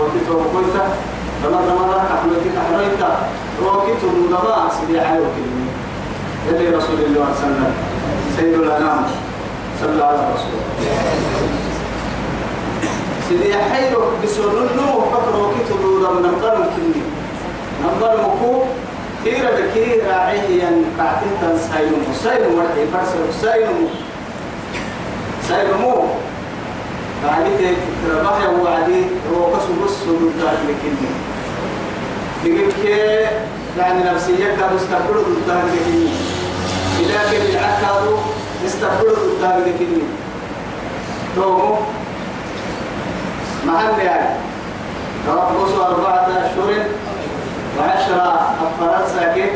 وقت 0.00 0.16
توقيتا 0.28 0.84
فمرة 1.42 1.72
مرة 1.80 2.02
أحمدك 2.14 2.54
أحمدك 2.62 3.02
روكي 3.64 3.92
تنودما 4.02 4.70
سيدي 4.80 5.00
حيو 5.00 5.24
كلمة 5.34 5.66
يلي 6.48 6.76
رسول 6.76 6.98
الله 7.06 7.26
صلى 7.38 7.46
الله 7.46 7.56
عليه 7.62 7.72
وسلم. 7.72 7.72
سيد 8.36 8.54
الأنام 8.54 9.02
صلى 9.80 9.90
عليه 10.04 10.28
وسلم. 10.34 10.64
سيدي 13.28 13.54
حيو 13.54 14.00
بسننو 14.22 14.90
فكروكي 15.12 15.60
تنودما 15.68 16.20
نمبر 16.20 16.54
كلمة 16.76 17.06
نمبر 17.82 18.12
مكو. 18.22 18.62
كيرا 19.24 19.50
بكيرا 19.50 20.14
عيا 20.14 20.72
قاعدين 20.98 21.58
سايلمو 21.70 22.10
سايلمو 22.24 22.56
مرحي. 22.56 22.84
برسل 22.94 23.22
سايلمو 23.42 23.86
سايلمو 25.48 25.94
قاعدين 27.24 27.76
تتربح 28.04 28.40
يا 28.42 28.48
وعدي 28.48 29.02
هو 29.32 29.44
قصو 29.44 29.72
بص 29.84 29.98
ضدها 30.08 30.52
لكني. 30.52 31.10
لكن 32.44 33.28
يعني 33.78 34.04
نفسية 34.04 34.46
كانوا 34.46 34.76
استقبلوا 34.76 35.22
ضدها 35.22 35.62
لكني. 35.64 36.08
إذا 37.00 37.20
كان 37.32 37.46
العكادو 37.50 38.16
استقبلوا 38.66 39.16
ضدها 39.16 39.58
لكني. 39.58 40.02
تومو 41.36 41.76
محل 43.66 43.98
يعني؟ 44.04 44.28
تربصوا 45.26 45.86
أربعة 45.86 46.28
أشهر 46.28 46.84
وعشرة 47.78 48.56
أفراد 48.62 49.06
ساكن. 49.08 49.48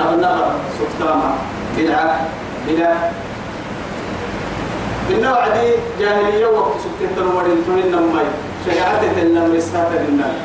أبنغر 0.00 0.52
سكتاما. 0.78 1.34
بدعة 1.78 2.20
بدعة 2.68 3.10
بالنوع 5.08 5.48
دي 5.48 5.70
جاهلية 6.00 6.46
وقت 6.46 6.72
سكت 6.84 7.18
المرين 7.18 7.64
تولين 7.66 7.92
نمي 7.92 8.22
شجاعة 8.66 9.02
تنم 9.16 9.54
رسالة 9.56 10.04
للناس. 10.08 10.36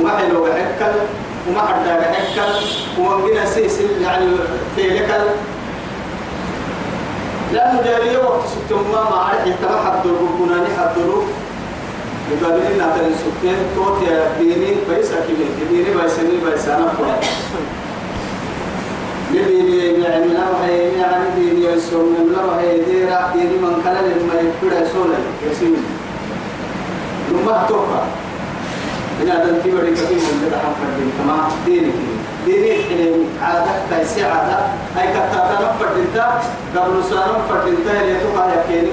وما 0.00 0.18
حلو 0.18 0.44
بحكل 0.44 0.94
وما 1.48 1.60
حدا 1.60 1.98
بحكل 2.00 2.52
وما 2.98 3.16
بينا 3.16 3.44
سيسل 3.44 4.02
يعني 4.02 4.26
تيلكل. 4.76 5.24
لأنه 7.52 7.82
جاهلية 7.84 8.18
وقت 8.18 8.40
سكت 8.48 8.72
ما 8.72 9.10
ما 9.10 9.16
عارف 9.16 9.46
يتبع 9.46 9.84
حد 9.84 10.06
الربنا 10.06 10.66
حد 10.78 10.96
الرب 10.96 11.28
يقابلين 12.32 12.78
ناتن 12.78 13.12
سكتين 13.22 13.56
توت 13.76 14.02
يا 14.08 14.32
ديني 14.38 14.76
بيسا 14.88 15.16
كبير 15.28 15.46
ديني 15.70 15.90
بيسني 16.02 16.36
بيسانا 16.50 16.92
فوق 16.98 17.14
يديني 19.34 20.02
يعني 20.04 20.26
لا 20.26 20.44
وهي 20.50 20.98
يعني 20.98 21.24
ديني 21.36 21.64
يسوم 21.66 22.04
من 22.04 22.32
لا 22.32 22.44
وهي 22.44 22.80
ديرا 22.80 23.32
ديني 23.34 23.56
من 23.62 23.80
كلا 23.84 24.00
لما 24.00 24.34
يبدا 24.40 24.88
سولا 24.92 25.18
يسيم 25.50 25.76
لما 27.30 27.66
توقع 27.68 28.02
إن 29.22 29.28
هذا 29.28 29.50
الكبر 29.50 29.80
كبير 29.80 30.22
من 30.32 30.48
ذا 30.50 30.58
حفر 30.58 30.88
دين 30.98 31.12
كما 31.18 31.48
ديني 31.66 31.92
ديني 32.46 32.82
حلم 32.82 33.24
عادة 33.42 33.72
تيسي 33.90 34.24
عادة 34.24 34.58
أي 35.00 35.08
كتاتا 35.08 35.58
نفر 35.62 35.94
دينتا 35.96 36.40
قبل 36.76 37.04
سنة 37.04 37.20
نفر 37.20 37.64
دينتا 37.64 38.00
اللي 38.00 38.20
توقع 38.20 38.46
يكيني 38.54 38.90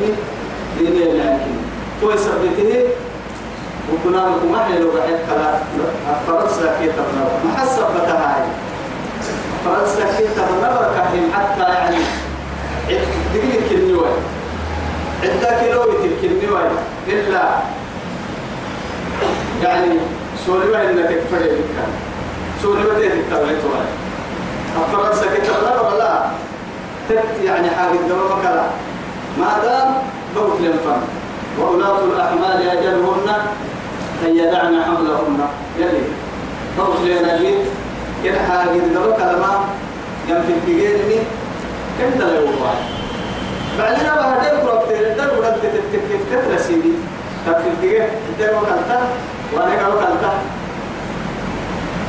ديني 0.79 1.03
اللي 1.03 1.23
يمكن 1.23 1.55
تو 2.01 2.11
يثبته 2.11 2.83
وكنا 3.93 4.17
لكم 4.17 4.55
أحلى 4.55 4.79
لو 4.79 4.91
بعد 4.91 5.19
كلا 5.29 5.59
فرنسا 6.27 6.77
كي 6.79 6.85
تبنى 6.87 7.23
محسب 7.45 7.83
بتهاي 7.95 8.43
فرنسا 9.65 10.17
كي 10.17 10.27
تبنى 10.27 10.69
كاهم 10.95 11.31
حتى 11.33 11.73
يعني 11.73 11.97
دقيق 13.33 13.61
الكلمة. 13.63 14.05
عدة 15.23 15.59
كيلو 15.59 15.83
الكلمة 15.83 16.59
إلا 17.07 17.43
يعني 19.63 19.99
سوري 20.45 20.71
ما 20.71 20.89
إنك 20.89 21.09
تكفر 21.09 21.39
بك 21.39 21.79
سوري 22.63 22.79
ما 22.79 22.99
تكفر 22.99 23.45
بك 23.45 23.89
فرنسا 24.93 25.25
كي 25.35 25.41
تبنى 25.41 25.87
ولا؟ 25.87 25.97
لا 25.97 26.25
تت 27.09 27.43
يعني 27.43 27.69
حاجة 27.69 27.97
دوما 28.09 28.41
كلا 28.41 28.65
ما 29.39 29.59
دام 29.63 29.93
بوت 30.35 30.61
لنفهم 30.61 31.01
وأولاة 31.59 32.03
الأحمال 32.03 32.69
أجلهن 32.69 33.29
أن 34.25 34.35
يدعن 34.35 34.83
حملهن. 34.83 35.47
يلي. 35.79 36.01
بوت 36.77 36.95
لنجيب 37.05 37.55
كده 38.23 38.39
حاجة 38.49 38.69
دوما 38.93 39.15
كلمة 39.17 39.59
ينفي 40.29 40.51
التجيرني 40.51 41.19
كم 41.99 42.19
ده 42.19 42.39
يوضع 42.39 42.73
بعدين 43.79 44.03
بقى 44.03 44.33
هدير 44.37 44.59
كرابتين 44.59 45.17
ده 45.17 45.33
ودك 45.37 45.55
تتكتك 45.63 46.19
تترسيني 46.31 46.93
طب 47.47 47.53
في 47.53 47.67
التجيه 47.67 48.09
ده 48.39 48.57
وكلتا 48.57 49.01
وأنا 49.53 49.83
قالوا 49.83 50.01
كلتا 50.01 50.33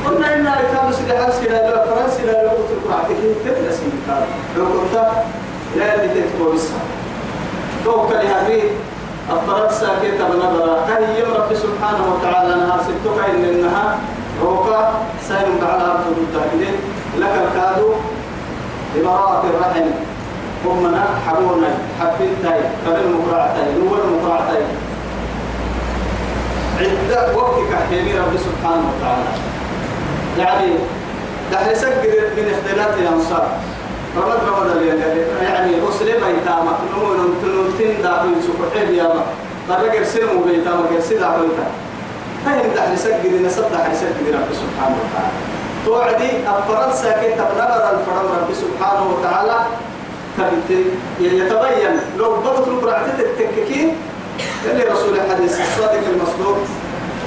قلنا 0.05 0.35
إن 0.35 0.47
كانوا 0.75 0.91
سيدي 0.91 1.17
حرسي 1.17 1.45
لا 1.47 1.85
فرنسي 1.85 2.25
لا 2.25 2.31
لغة 2.43 2.67
القرآن 2.71 3.15
تترسيني 3.45 3.91
لو 4.57 4.65
كنت 4.65 5.01
لا 5.75 5.95
اللي 5.95 6.07
تكتبه 6.21 6.51
بالسهل 6.51 6.87
توكل 7.85 8.15
يا 8.15 8.43
بي 8.47 8.61
الطرد 9.29 9.71
ساكت 9.71 10.21
بنظرة 10.31 10.85
كان 10.87 11.03
يوم 11.19 11.33
رب 11.33 11.53
سبحانه 11.55 12.13
وتعالى 12.13 12.55
نهار 12.55 12.79
ستك 12.83 13.29
إن 13.29 13.43
النهار 13.43 13.97
روكا 14.41 14.93
سائل 15.27 15.51
على 15.61 15.83
أرض 15.83 16.15
التهديد 16.17 16.75
لك 17.17 17.33
الكادو 17.47 17.89
لبراءة 18.95 19.43
الرحم 19.49 19.87
أمنا 20.71 21.05
حبونا 21.27 21.71
حبين 21.99 22.33
تاي 22.43 22.61
قبل 22.87 23.03
مقرعتين 23.09 23.79
نور 23.79 23.99
مقرعتين 24.13 24.67
عدة 26.79 27.37
وقتك 27.37 27.71
حيمي 27.89 28.13
رب 28.19 28.33
سبحانه 28.37 28.83
وتعالى. 28.89 29.31
يعني 30.39 30.73
دحرسك 31.51 31.93
من 32.37 32.45
اختلاط 32.53 32.93
الأنصار. 32.97 33.47
رمض 34.17 34.39
رمض 34.47 34.81
يعني 35.41 35.71
مسلم 35.89 36.23
ايتاما 36.23 36.73
نمون 36.93 37.35
تنتين 37.41 38.01
دا 38.01 38.23
يوسف 38.25 38.57
حين 38.73 38.95
يا 38.95 39.03
ما. 39.03 39.23
قرر 39.69 39.93
يرسلوا 39.93 40.45
بيتاما 40.45 40.85
يرسل 40.91 41.15
بيتا 41.15 41.67
هاي 42.47 42.69
بدح 42.69 42.89
يسجد 42.93 43.45
نصدح 43.45 43.89
يسجد 43.91 44.35
رب 44.35 44.51
سبحانه 44.53 44.95
وتعالى. 45.01 45.37
توعدي 45.85 46.29
الفرد 46.37 46.93
ساكت 46.93 47.39
نظر 47.39 47.89
الفرد 47.93 48.25
رب 48.41 48.53
سبحانه 48.53 49.03
وتعالى. 49.13 49.57
يتبين. 51.19 51.99
لو 52.17 52.35
ضبط 52.35 52.67
القرعة 52.67 53.05
التككين 53.19 53.95
اللي 54.65 54.83
رسول 54.83 55.13
الحديث 55.13 55.61
الصادق 55.61 56.03
المصدوق. 56.13 56.57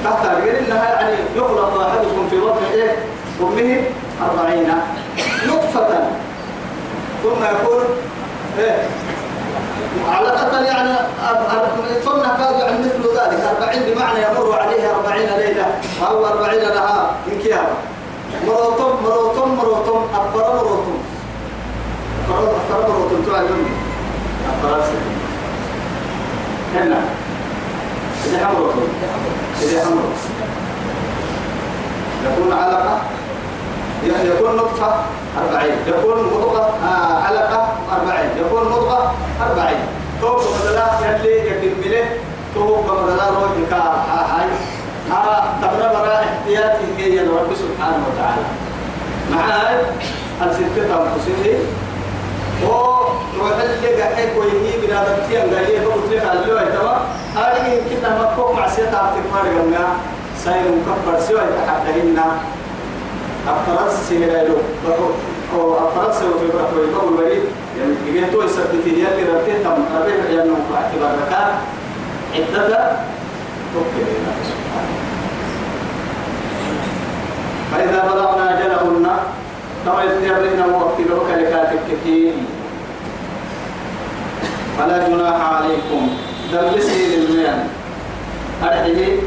تحت 0.03 0.25
غير 0.25 0.59
إنها 0.59 1.01
يعني 1.01 1.15
يخلق 1.35 1.81
أحدكم 1.81 2.27
في 2.29 2.39
بطن 2.39 2.65
إيه؟ 2.73 2.95
أمه 3.41 3.83
أربعين 4.21 4.73
نطفة. 5.47 5.87
ثم 7.23 7.43
يكون 7.43 7.83
إيه؟ 8.59 8.87
علقة 10.09 10.61
يعني 10.61 10.95
ثم 12.05 12.21
كاد 12.21 12.59
يعني 12.59 12.79
مثل 12.79 13.09
ذلك 13.17 13.43
أربعين 13.55 13.81
بمعنى 13.93 14.19
يمر 14.19 14.59
عليه 14.59 14.91
أربعين 14.95 15.29
ليلة 15.37 15.65
أو 16.07 16.25
أربعين 16.27 16.59
نهار 16.61 17.15
من 17.27 17.39
كيام 17.43 17.65
مروتم 18.47 19.03
مروتم 19.03 19.55
مروتم 19.55 19.99
أفر 20.13 20.55
مروتم 20.55 20.97
أفر 22.29 22.89
مروتم 22.89 23.31
تعلمني 23.31 23.69
أفر 24.49 24.83
هنا 26.75 27.01
إذا 28.25 28.47
حمروتم 28.47 28.87
إذا 29.61 29.81
حمروتم 29.81 30.35
يكون 32.25 32.53
علقة؟ 32.53 33.01
يكون 34.03 34.55
نطفة 34.55 34.95
أربعين 35.41 35.75
يكون 35.87 36.23
مضغة 36.23 36.73
آه 36.83 37.23
علقة 37.27 37.67
أربعين 37.91 38.29
يكون 38.37 38.61
مضغة 38.61 39.13
أربعين. 39.49 39.79
توب 40.21 40.39
بدلا 40.39 40.85
يلي 41.01 41.49
يكن 41.49 41.73
بله 41.83 42.05
توب 42.55 42.85
بدلا 42.85 43.29
روح 43.29 43.51
كا 43.69 43.81
هاي. 44.35 44.47
ها 45.11 45.57
تبرا 45.61 45.87
برا 45.87 46.15
احتياطي 46.15 46.85
هي 46.97 47.19
رب 47.19 47.49
سبحانه 47.55 48.03
وتعالى. 48.07 48.45
معاي؟ 49.31 49.77
الستة 50.41 50.87
تنقصيه 50.87 51.57
و 52.63 52.67
روح 53.39 53.57
اللي 53.63 54.01
قاعد 54.01 54.29
ويهي 54.37 54.87
بنا 54.87 55.03
دكتي 55.03 55.43
أن 55.43 55.55
قال 55.55 55.65
لي 55.71 55.85
بقول 55.85 56.11
لك 56.11 56.25
على 56.25 56.39
اللي 56.39 56.71
تما 56.71 56.97
هذه 57.35 57.81
كنا 57.89 58.09
مكوك 58.21 58.55
مع 58.55 58.67
سيتا 58.67 59.13
تكمل 59.15 59.51
جمعنا 59.55 59.87
ساير 60.43 60.63
مكبر 60.71 61.19
سوى 61.19 61.39
يتحدثنا 61.39 62.25
أفرس 63.47 64.09
سيرالو 64.09 64.57
أو 65.53 65.87
أفرس 65.87 66.17
في 66.17 66.47
بركة 66.53 66.75
ويقول 66.77 67.13
ولي 67.13 67.39
يعني 67.79 67.95
جيتوا 68.13 68.43
يثبت 68.43 68.87
يلي 68.87 69.23
ربته 69.33 69.63
تم 69.63 69.83
ربه 69.95 70.13
يعني 70.35 70.51
اعتبار 70.75 71.11
ركان 71.27 71.51
عدة. 72.35 72.97
توكل 73.73 74.05
سبحانه 74.43 74.95
فإذا 77.71 78.11
بلغنا 78.13 78.59
أجلهن 78.59 79.07
كما 79.85 80.03
يتبعنا 80.03 80.65
وقت 80.65 80.97
لوك 81.09 81.29
لكاتك 81.29 81.87
فلا 84.77 85.07
جناح 85.07 85.53
عليكم. 85.53 86.09
دلسي 86.53 87.15
للميان 87.15 87.67
أرحيه 88.63 89.17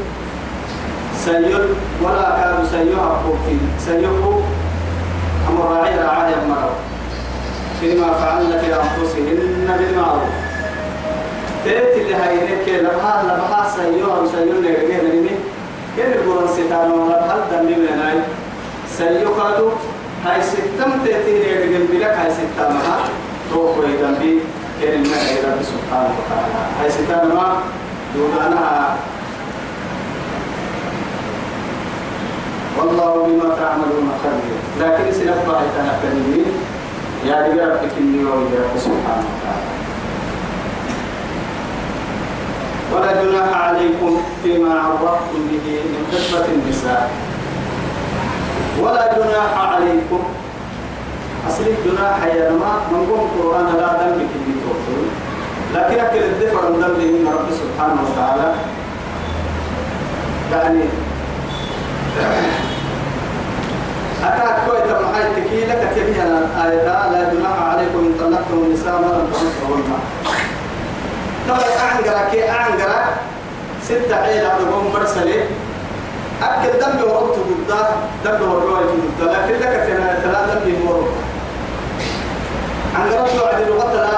سيل 1.29 1.75
ولا 2.01 2.29
كانوا 2.41 2.65
سيها 2.71 3.21
في 3.45 3.57
سيهو 3.85 4.41
أمر 5.49 5.65
راعي 5.71 5.95
رعاية 5.95 6.35
مرة 6.49 6.75
فيما 7.81 8.13
فعلنا 8.13 8.57
في 8.57 8.67
أنفسهن 8.75 9.77
بالمعروف. 9.79 10.29
تأتي 11.65 12.01
اللي 12.01 12.15
هينك 12.15 12.67
لبها 12.67 13.23
لبها 13.23 13.71
سيوها 13.75 14.19
وسيوها 14.19 14.61
لغير 14.61 15.01
نمي 15.03 15.29
كيف 15.95 16.15
يقولون 16.15 16.47
ستانا 16.47 16.93
ولا 16.93 17.33
هل 17.33 17.41
دمي 17.51 17.75
من 17.75 17.99
هاي 17.99 18.19
سيوها 18.97 19.59
هاي 20.25 20.41
ستم 20.41 20.91
تأتي 21.05 21.39
لغير 21.39 21.87
بلك 21.91 22.03
هاي 22.03 22.31
ستامها 22.31 22.99
روح 23.53 23.77
ويدنبي 23.77 24.39
كان 24.81 24.93
الماء 24.93 25.43
رب 25.45 25.63
سبحانه 25.63 26.13
وتعالى؟ 26.17 26.53
هاي 26.81 26.91
ستانا 26.91 27.33
ما 27.33 27.57
دونانها 28.15 28.95
والله 32.79 33.13
بما 33.27 33.55
تعملون 33.55 34.11
خبير. 34.23 34.57
لكن 34.79 35.11
سنبقى 35.11 35.61
يتنبه 35.65 36.45
يا 37.25 37.35
ربك 37.67 37.91
إني 37.97 38.25
وإياك 38.25 38.73
سبحانه 38.77 39.27
وتعالى. 39.31 39.69
ولا 42.93 43.23
جناح 43.23 43.61
عليكم 43.61 44.21
فيما 44.43 44.73
عرضتم 44.79 45.41
به 45.51 45.67
من 45.91 46.01
خطبة 46.11 46.45
النساء. 46.45 47.11
ولا 48.81 49.13
جناح 49.17 49.73
عليكم. 49.73 50.23
أصل 51.49 51.63
الجناح 51.63 52.25
يا 52.25 52.49
ما 52.51 52.71
من 52.91 53.07
قوم 53.09 53.29
القرآن 53.29 53.65
لا 53.77 53.89
دم 53.93 54.17
في 54.17 54.39
لكن 55.75 55.99
أكل 55.99 56.17
الدفر 56.17 56.71
من 56.71 56.79
دم 56.81 57.29
رب 57.31 57.47
سبحانه 57.51 58.01
وتعالى. 58.09 58.53
يعني 60.51 60.83
أكاد 64.23 64.55
كويت 64.67 65.01
محاي 65.01 65.23
تكيلة 65.35 65.73
كتبني 65.73 66.21
آية 66.63 66.83
لا 67.11 67.33
جناح 67.33 67.61
عليكم 67.61 67.99
إن 67.99 68.13
طلقتم 68.19 68.63
النساء 68.65 68.93
ما 68.93 69.07
لم 69.07 69.27
تمسهن 69.33 69.83
طبعا 71.47 71.59
أعنقرا 71.89 72.29
كي 72.31 72.49
أعنقرا 72.49 73.05
ستة 73.83 74.15
عيل 74.15 74.45
على 74.45 74.63
قوم 74.71 74.93
برسلي 74.93 75.43
أكل 76.43 76.79
دم 76.79 77.03
وربط 77.11 77.35
ضده 77.67 77.87
دم 78.25 78.51
وربط 78.51 78.89
ضده 79.19 79.31
لكن 79.31 79.53
لك 79.53 79.87
ثلاثة 80.23 80.65
دم 80.65 80.87
وربط 80.87 81.13
عنقرا 82.95 83.27
شو 83.27 83.45
عدي 83.45 83.63
لغة 83.65 83.93
لا 83.93 84.09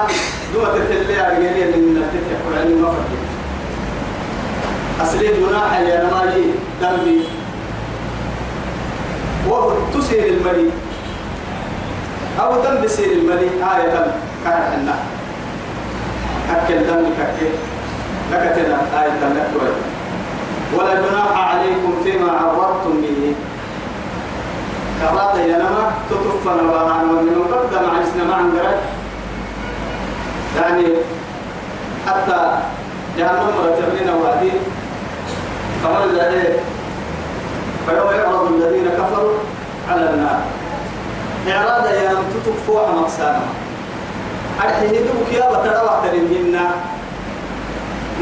دوما 0.54 0.68
تتلي 0.78 1.26
أرجلي 1.26 1.64
من 1.64 1.94
نبتة 1.94 2.36
وعلم 2.50 2.82
ما 2.82 2.88
فرقت 2.88 3.32
أصلي 5.02 5.26
جناح 5.26 5.78
يا 5.80 6.04
نماجي 6.04 6.44
دمي 6.80 7.41
تسير 9.94 10.26
الملي. 10.26 10.70
أو 12.40 12.62
دم 12.62 12.84
بسير 12.84 13.12
الملي. 13.12 13.48
آية 13.74 13.88
دم. 13.94 14.10
كان 14.44 14.62
حنا. 14.72 14.94
أكل 16.50 16.86
دم 16.86 17.04
كأكل. 17.18 17.52
لك 18.32 18.56
تنا 18.56 19.02
آية 19.02 19.10
دم. 19.20 19.32
لك 19.36 19.50
ولا 20.76 20.94
جناح 20.94 21.48
عليكم 21.48 21.94
فيما 22.04 22.32
عرضتم 22.32 23.00
به. 23.02 23.34
كرات 25.00 25.36
ينما 25.36 25.92
تطفنا 26.10 26.62
بها 26.62 27.02
من 27.02 27.44
قدم 27.52 27.84
عجزنا 27.90 28.24
معا 28.24 28.52
يعني 30.56 30.86
حتى 32.06 32.58
جهنم 33.18 33.54
رتبنا 33.64 34.14
وادي. 34.14 34.52
فمن 35.82 36.02
الذي 36.10 36.44
فيوم 37.86 38.10
يعرض 38.10 38.52
الذين 38.52 38.88
كفروا 38.88 39.32
على 39.90 40.10
النار. 40.10 40.40
إعراض 41.48 41.86
يا 41.86 42.14
تتكفوا 42.34 42.88
مقسانا 42.88 43.40
أرحيه 44.64 44.88
دوك 44.88 45.32
يا 45.32 45.50
بتروى 45.50 45.94
ترمينا 46.04 46.70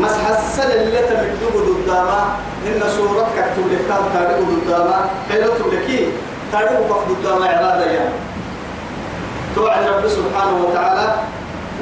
مسح 0.00 0.28
السل 0.28 0.70
اللي 0.72 0.98
تمدوه 0.98 1.54
ضداما 1.68 2.20
إن 2.66 2.82
سورة 2.96 3.26
كتب 3.36 3.72
لك 3.72 3.80
كان 3.88 4.04
تاريخ 4.14 4.38
ضداما 4.48 4.98
حيلة 5.28 5.58
لكي 5.72 6.08
تاريخ 6.52 6.72
وقت 6.88 7.04
ضداما 7.08 7.46
إعراض 7.46 7.80
يا 7.80 8.08
توعد 9.56 9.84
رب 9.88 10.08
سبحانه 10.08 10.56
وتعالى. 10.64 11.14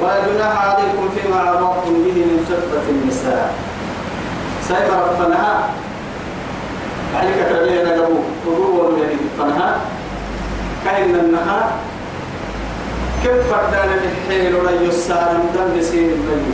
ولا 0.01 0.19
جناح 0.27 0.65
عليكم 0.65 1.09
فيما 1.15 1.39
عرضتم 1.39 1.93
به 1.93 2.17
من 2.29 2.45
خطبة 2.49 2.85
النساء. 2.89 3.53
سيما 4.67 4.95
رفنها 5.11 5.69
عليك 7.15 7.35
كربينا 7.49 7.95
نجبو 7.95 8.19
قدور 8.45 8.91
ولي 8.91 9.15
فنها 9.37 9.77
كأن 10.85 11.15
النها 11.15 11.71
كيف 13.23 13.53
فردانا 13.53 13.95
بالحيل 14.01 14.55
ولا 14.55 14.71
يسار 14.81 15.33
من 15.33 15.49
دم 15.55 15.79
بسين 15.79 16.09
الملي 16.09 16.53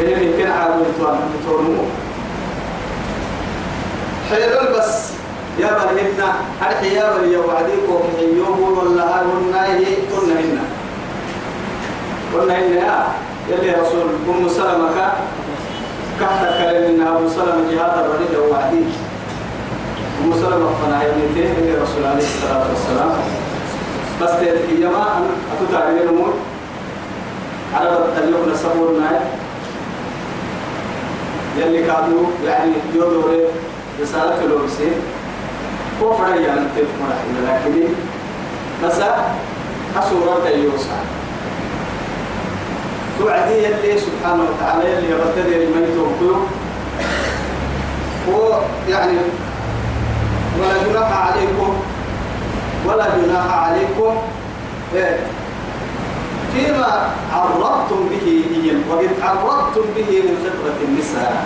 إيه 0.00 0.38
كان 0.38 0.50
عامل 0.52 0.84
تورمو 1.46 1.82
حيل 4.30 4.78
بس 4.78 5.10
يا 5.58 5.66
بلهن 5.66 6.22
أرحي 6.62 6.94
يا 6.94 7.16
بل 7.18 7.32
يا 7.32 7.38
وعديك 7.38 7.84
وحيوم 7.88 8.78
ولا 8.78 9.02
هارون 9.02 9.50
نايه 9.52 9.86
قلنا 10.12 10.40
هنا 10.40 10.62
قلنا 12.34 12.58
هنا 12.58 13.06
يلي 13.48 13.70
رسول 13.72 14.06
أم 14.28 14.48
سلمة 14.48 15.12
كحت 16.20 16.44
كلمنا 16.58 17.16
أبو 17.16 17.28
سلمة 17.28 17.70
جهاد 17.72 18.04
الرجل 18.04 18.50
وعدي 18.50 18.84
أبو 20.22 20.32
سلمة 20.34 20.70
فنا 20.82 21.02
يميته 21.02 21.60
لرسول 21.60 22.04
عليه 22.06 22.24
الصلاة 22.24 22.64
والسلام. 22.70 23.10
بس 24.22 24.30
تيجي 24.40 24.82
يما 24.82 25.16
أن 25.16 25.24
أتوتعلم 25.56 25.96
الأمور؟ 25.96 26.34
على 27.74 27.98
اليوم 28.18 28.52
نسبور 28.52 29.00
معي 29.00 29.20
يلي 31.58 31.86
كادو 31.86 32.24
يعني 32.46 32.72
يودوري 32.94 33.40
رسالة 34.02 34.36
كلوبسي 34.42 34.90
هو 36.02 36.12
فريا 36.12 36.52
نتيت 36.54 36.86
مرحلة 37.00 37.54
لكن 37.64 37.88
بس 38.84 38.98
أسورة 39.98 40.48
يوسع 40.48 40.96
توعدي 43.20 43.54
يلي 43.64 43.98
سبحانه 44.00 44.42
وتعالى 44.48 44.92
يلي 44.92 45.10
يردد 45.10 45.46
الميت 45.46 45.96
وكيو 45.98 46.36
هو 48.28 48.60
يعني 48.88 49.18
ولا 50.60 50.76
جناح 50.88 51.26
عليكم 51.26 51.76
ولا 52.86 53.06
جناح 53.16 53.46
عليكم. 53.54 54.12
إيه. 54.94 55.16
فيما 56.52 57.10
عرضتم 57.32 58.08
به 58.10 58.44
هي 58.54 58.72
وإذ 58.90 59.08
عرضتم 59.22 59.84
به 59.96 60.10
من 60.26 60.34
خطبة 60.44 60.78
النساء. 60.88 61.44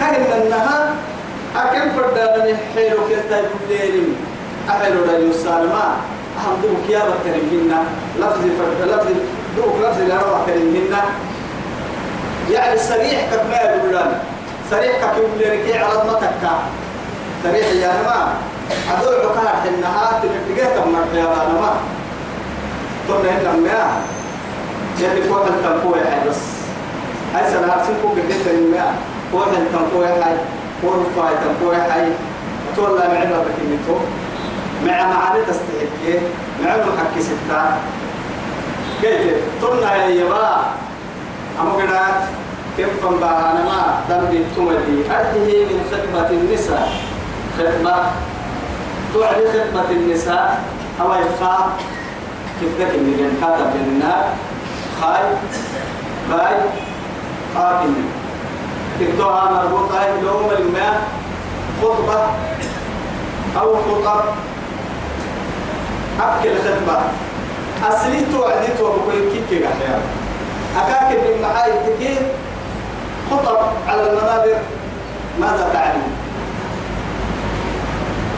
كأن 0.00 0.42
النها 0.42 0.94
أكم 1.56 1.90
فردان 1.96 2.56
حيلو 2.74 2.96
كنتا 3.08 3.36
يقولين 3.40 4.14
أحيلو 4.68 5.04
لا 5.04 5.18
يسالما. 5.18 5.96
أهم 6.38 6.56
دو 6.62 6.68
كيابة 6.88 7.14
كريمنا 7.24 7.82
لفظ 8.18 8.42
فرد 8.58 8.88
لفظ 8.88 9.08
دوك 9.56 9.74
لفظ 9.82 10.00
اللي 10.00 10.14
روح 10.14 10.46
كريمنا 10.46 11.02
يعني 12.50 12.78
صريح 12.78 13.24
كما 13.30 13.56
يقول 13.56 13.90
لنا 13.90 14.20
صريح 14.70 14.92
كيقول 14.92 15.38
لك 15.38 15.76
عرض 15.76 16.06
ما 16.06 16.12
تكا 16.12 16.58
صريح 17.44 17.66
يا 17.66 17.92
نما 18.02 18.34
أدور 18.92 19.14
عكار 19.14 19.48
حنها 19.62 20.20
تنتجه 20.22 20.64
كم 20.74 20.92
مرة 20.92 21.18
يا 21.18 21.48
نما 21.48 21.72
ثم 23.08 23.28
هنا 23.28 23.52
ما 23.52 24.00
يلي 25.00 25.22
فوق 25.22 25.46
التنقوة 25.46 25.96
حي 25.96 26.28
بس. 26.28 26.36
هاي 27.34 27.52
سنة 27.52 27.72
هرسلكم 27.72 28.14
بجد 28.14 28.46
الماء 28.46 28.94
فوق 29.32 29.46
التنقوة 29.46 30.06
حي. 30.06 30.36
فوق 30.82 30.94
التنقوة 31.28 31.90
حي. 31.90 32.08
تولى 32.76 32.98
معنا 32.98 33.42
بكلمته. 33.44 34.00
مع 34.86 35.06
معاني 35.06 35.44
تستحق 35.44 36.20
مع 36.64 36.76
محكي 36.76 37.22
ستة. 37.22 37.62
كيف؟ 39.02 39.36
تلنا 39.62 39.94
يا 39.94 40.06
يبا. 40.08 40.56
أمو 41.60 41.78
كده 41.78 42.00
كيف 42.76 42.88
فنبا 43.02 43.26
أنا 43.26 44.00
دم 44.08 44.36
التمدي 44.36 45.10
أرده 45.10 45.64
من 45.68 45.80
خدمة 45.92 46.30
النساء. 46.30 46.92
خدمة. 47.58 47.96
تعرف 49.14 49.48
خدمة 49.52 49.90
النساء. 49.90 50.64
أو 51.00 51.12
يخاف 51.12 51.70
كيف 52.60 52.78
ذاك 52.78 52.94
اللي 52.94 53.22
ينكتب 53.22 53.72
بالنار 53.74 54.24
خاي. 55.00 55.22
باي. 56.30 56.56
قاتل 57.56 57.92
تكتوها 59.00 59.52
مربوطة 59.52 60.04
يوم 60.22 60.50
الماء 60.58 61.02
خطبة. 61.82 62.22
أو 63.60 63.76
خطب. 63.76 64.24
أكل 66.20 66.50
خدمة 66.64 67.00
أصلي 67.82 68.20
توعدي 68.32 68.66
توبكوين 68.78 69.30
كيف 69.32 69.50
كيف 69.50 69.62
أحيانا 69.62 70.02
أكاك 70.76 71.18
من 71.20 71.42
معاي 71.42 71.70
تكين 71.72 72.18
خطب 73.30 73.58
على 73.88 74.02
المنابر 74.02 74.56
ماذا 75.40 75.70
تعني؟ 75.72 76.02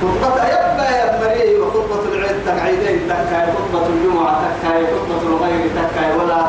خطبة 0.02 0.44
يبقى 0.44 0.92
يا 0.98 1.20
مريء 1.24 1.60
وخطبة 1.60 2.14
العيد 2.14 2.36
تقعيدين 2.46 3.00
تكاي 3.08 3.46
خطبة 3.52 3.86
الجمعة 3.86 4.40
تكاي 4.62 4.86
خطبة 4.86 5.22
الغير 5.28 5.70
تكاي 5.76 6.16
ولا 6.16 6.44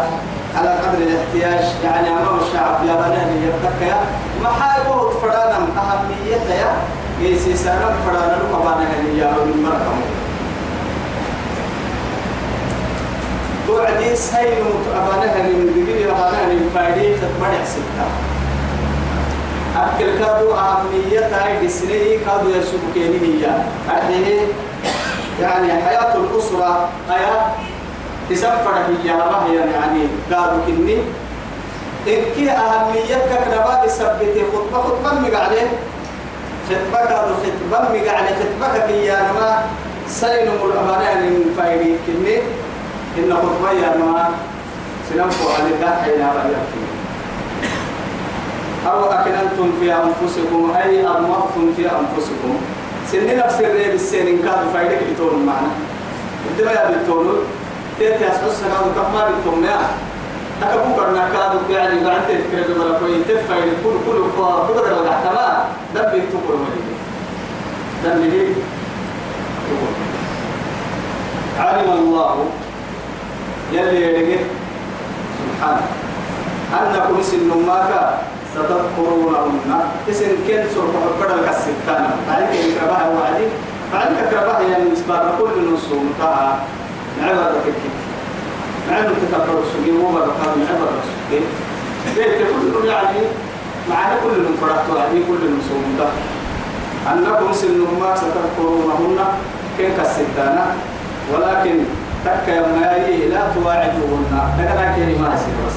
على 0.55 0.69
قدر 0.69 0.97
الاحتياج. 0.97 1.65
يعني 1.83 2.09
أمام 2.09 2.39
الشعب 2.39 2.85
يا 2.87 2.93
بناني 2.93 3.47
يتكاي 3.47 3.99
ما 4.43 4.49
حاجة 4.49 5.09
فرانا 5.21 5.57
أهميتها 5.57 6.55
يا 6.55 6.71
يسي 7.29 7.55
سنة 7.55 7.95
فرانا 8.07 8.37
لما 8.43 8.59
بنا 8.59 9.23
يا 9.23 9.31
من 9.31 9.63
مركم 9.63 10.18
توعدي 13.69 14.15
سيد 14.15 14.65
أبانها 14.95 15.43
من 15.43 15.85
دقيقة 15.85 16.11
أبانها 16.11 16.45
من 16.45 16.71
فايدين 16.75 17.13
تتمنع 17.21 17.63
ستة 17.65 18.05
أكل 19.77 20.19
كادو 20.19 20.53
أهمية 20.53 21.19
هاي 21.19 21.67
دسني 21.67 22.17
كادو 22.25 22.49
يسوق 22.49 22.81
كيني 22.93 23.19
هي. 23.21 23.45
أحيه 23.89 24.41
يعني 25.41 25.73
حياة 25.83 26.15
الأسرة 26.17 26.89
حياة 27.09 27.51
تسفر 28.29 28.75
هي 28.89 29.11
هي 29.11 29.55
يعني 29.55 30.01
كادو 30.29 30.57
كني. 30.67 30.97
إنك 32.07 32.49
أهمية 32.49 33.17
كنبا 33.29 33.85
تثبت 33.85 34.35
خطبة 34.53 34.81
خطبة 34.81 35.19
مقعدة. 35.19 35.61
خطبة 36.69 37.05
كادو 37.05 37.33
خطبة 37.43 37.79
مقعدة 37.93 38.35
خطبة 38.39 38.87
كي 38.87 39.11
ما 39.11 39.63
سينم 40.07 40.59
الأمانة 40.65 41.13
من 41.21 41.53
فايدي 41.57 41.95
كني. 42.07 42.37
إن 43.17 43.33
خطبة 43.33 43.71
يا 43.71 43.97
ما 43.97 44.29
سنفو 45.09 45.49
على 45.49 45.67
الله 45.75 46.01
حين 46.03 46.21
أبا 46.21 46.55
أو 48.87 49.11
أكننتم 49.11 49.71
في 49.79 49.93
أنفسكم 49.93 50.71
أي 50.83 51.07
أضمرتم 51.07 51.73
في 51.77 51.83
أنفسكم. 51.85 52.53
سن 53.11 53.37
نفس 53.37 53.59
الريب 53.59 53.93
السين 53.93 54.27
إن 54.27 54.37
كانوا 54.37 54.71
فايدك 54.73 54.99
بتون 55.13 55.45
معنا 55.45 55.71
إنتما 56.49 56.71
يا 56.71 56.91
بتون. 57.03 57.27
تيتي 57.99 58.27
أسحس 58.27 58.61
سنة 58.61 58.77
وكما 58.85 59.21
بتون 59.29 59.63
يا. 59.63 59.79
أكبو 60.63 60.95
كرنا 60.95 61.29
كادو 61.33 61.73
يعني 61.73 62.05
بعد 62.05 62.21
تذكر 62.27 62.73
بمرا 62.73 62.99
كوي 62.99 63.23
تفايد 63.23 63.73
كل 63.83 63.95
كل 64.05 64.19
كل 64.67 64.79
الأحتمال 64.79 65.57
دم 65.95 66.01
بيتوكل 66.11 66.55
مليك 66.63 66.87
دم 68.03 68.21
بيتوكل 68.21 68.53
علم 71.59 71.89
الله 71.91 72.45
يلي 73.73 74.01
يدقه 74.01 74.39
سبحانه 75.39 75.81
أنكم 76.79 77.21
سن 77.23 77.49
ماكا 77.67 78.17
ستذكرونهن؟ 78.53 79.71
اسم 80.09 80.25
كن 80.47 80.63
سرق 80.75 80.93
حبر 81.05 81.29
الكسكتان 81.35 82.09
بعدك 82.27 82.53
يكربها 82.55 83.07
وعدي. 83.15 83.45
بعدك 83.93 84.17
يكربها 84.27 84.59
يعني 84.61 84.83
نسبة 84.91 85.19
كل 85.39 85.73
نصوم. 85.73 86.13
تاها 86.19 86.59
عبادة 87.23 87.49
الكتاب 87.49 87.95
مع 88.89 88.99
انه 88.99 89.13
تكبر 89.31 89.59
السجين 89.63 89.97
مو 89.97 90.07
بقى 90.11 90.27
من 90.55 90.65
عبر 90.71 90.89
السجين 91.01 91.45
بيت 92.15 92.47
كل 92.47 92.87
يعني. 92.87 93.19
معنا 93.89 94.15
كل 94.23 94.45
فرحت 94.61 94.85
يعني 94.97 95.19
كل 95.27 95.41
نصوم. 95.57 95.83
ده 95.99 96.05
أنكم 97.13 97.53
سن 97.53 97.85
ما 97.99 98.15
ستذكرونهن؟ 98.15 99.19
كن 99.77 99.89
كسكتانا 99.97 100.65
ولكن 101.33 101.75
تك 102.25 102.47
يا 102.47 102.61
لا 103.29 103.41
تواعدوهن 103.55 104.33
لكن 104.59 104.95
كلمة 104.95 105.29
بس. 105.33 105.75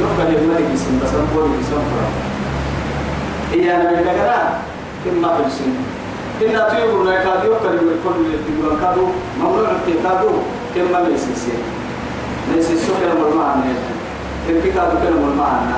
يقبل 0.00 0.36
الملك 0.36 0.66
بسم 0.74 1.00
بس 1.02 1.10
نقول 1.14 1.50
بسم 1.50 1.70
فرا. 1.70 2.08
هي 3.52 3.74
أنا 3.74 3.90
من 3.90 4.04
دعنا 4.04 4.58
كم 5.04 5.22
ما 5.22 5.28
بسم 5.46 5.70
إن 6.42 6.56
تيجوا 6.70 7.04
لا 7.04 7.24
كادو 7.24 7.52
يقبل 7.52 7.78
كل 8.04 8.24
تيجوا 8.46 8.80
كادو. 8.80 9.06
ممنوع 9.38 9.72
كادو. 10.04 10.30
كم 10.74 10.92
ما 10.92 11.00
بيسيسي 11.02 11.52
بيسيسو 12.54 12.92
كلام 13.00 13.32
المعنى 13.32 13.72
كم 14.48 14.60
كادو 14.74 14.96
كلام 15.02 15.22
المعنى 15.32 15.76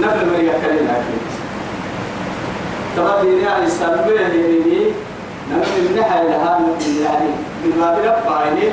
نفل 0.00 0.26
مريا 0.30 0.52
لكن. 0.52 1.20
تبغى 2.96 3.42
يعني 3.42 3.70
سبب 3.70 4.06
هني 4.18 4.92
نحن 5.50 5.70
من 5.78 5.96
نحى 6.00 6.20
لها 7.64 7.92
يعني 7.92 7.96
بالباب 7.96 8.24
ربعيني 8.26 8.72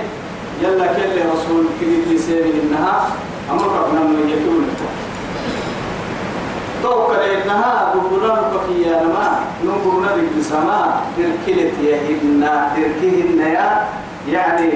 يلا 0.62 0.88
كل 0.88 1.30
رسول 1.34 1.66
كريم 1.80 2.18
سيره 2.18 2.46
إنها 2.64 3.10
أما 3.52 3.62
قبنا 3.62 4.00
من 4.00 4.30
يكون 4.30 4.68
توكل 6.84 7.16
إنها 7.16 7.94
بقولنا 7.96 8.34
بقيا 8.54 9.04
نما 9.04 9.40
نقولنا 9.66 10.16
بالسماء 10.36 11.02
تركلت 11.18 11.74
ابنا 12.10 12.72
تركهن 12.76 13.40
يا 13.40 13.88
يعني 14.32 14.70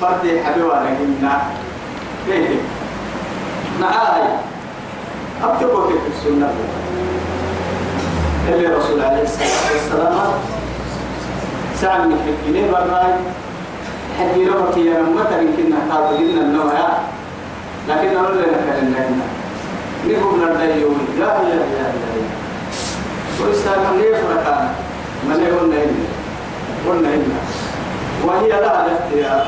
فرد 0.00 0.40
حبيبنا 0.44 0.72
لهن. 0.84 1.28
كيف؟ 2.26 2.60
معاي 3.80 4.22
أبتقوا 5.44 5.86
في 5.86 5.94
السنة. 6.16 6.48
اللي 8.48 8.66
رسول 8.66 9.00
عليه 9.02 9.22
الصلاة 9.22 9.72
والسلام 9.72 10.32
سعى 11.80 11.98
من 11.98 12.18
حكيني 12.26 12.68
براي 12.68 13.12
حكي 14.20 14.44
لهم 14.44 14.86
يا 14.86 15.02
نمتا 15.02 15.40
يمكن 15.40 15.70
نحتاج 15.70 16.20
لنا 16.20 16.40
النوع 16.42 16.72
لكن 17.88 18.16
أقول 18.16 18.38
لك 18.38 18.76
أن 18.82 18.94
لنا 18.94 19.26
نقول 20.18 20.40
لنا 20.40 20.64
اليوم 20.64 20.98
لا 21.18 21.26
يا 21.26 21.54
يا 21.54 21.92
ويستاهل 23.44 23.98
ليه 23.98 24.16
فرقانا 24.16 24.70
ما 25.28 25.34
ليه 25.34 25.52
قلنا 25.52 25.76
إنا 25.76 26.06
قلنا 26.88 27.08
إنا 27.14 27.40
وهي 28.24 28.48
لها 28.48 28.86
الاختيار 28.86 29.46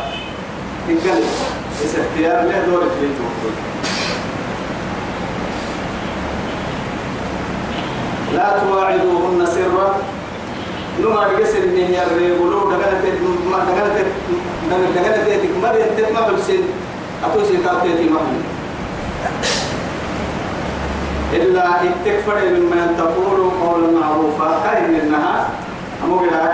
تقل 0.89 1.23
بس 1.85 1.95
اختيار 1.97 2.43
له 2.45 2.67
دور 2.67 2.81
في 2.81 3.07
لا 8.37 8.59
تواعدوهن 8.59 9.47
سرا. 9.47 9.97
نما 11.01 11.27
رجس 11.27 11.55
إن 11.55 11.77
هي 11.77 12.03
الرجولو 12.07 12.71
دعنا 12.71 13.01
تت 13.01 13.19
ما 13.51 13.59
تت 13.59 14.07
دعنا 14.95 15.17
تت 15.17 15.45
ما 15.63 15.73
بينتت 15.73 16.13
ما 16.13 16.29
بلسين 16.29 16.63
أتوسي 17.25 17.57
كاتيتي 17.57 18.11
محمد 18.11 18.43
إلا 21.33 21.65
اتكفر 21.83 22.39
مما 22.51 22.95
تقول 22.99 23.51
قولا 23.63 24.01
معروفا 24.01 24.61
كاين 24.65 24.91
منها 24.91 25.49
أمو 26.05 26.17
بلا 26.17 26.53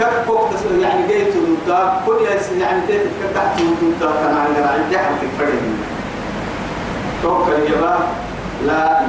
كبوك 0.00 0.48
يعني 0.82 1.06
جيت 1.08 1.34
ضد 1.68 1.90
كل 2.06 2.18
يعني 2.60 2.80
تيت 2.86 3.00
كتحت 3.00 3.60
ضد 3.60 4.00
كان 4.00 4.36
على 4.36 4.82
جحد 4.92 5.12
تكفر 5.22 5.52
منها 5.52 5.86
توكل 7.22 7.72
يبا 7.72 7.98
لا 8.66 9.00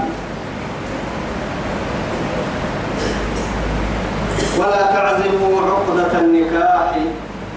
ولا 4.60 4.82
تعزموا 4.94 5.62
عقدة 5.72 6.20
النكاح. 6.20 6.92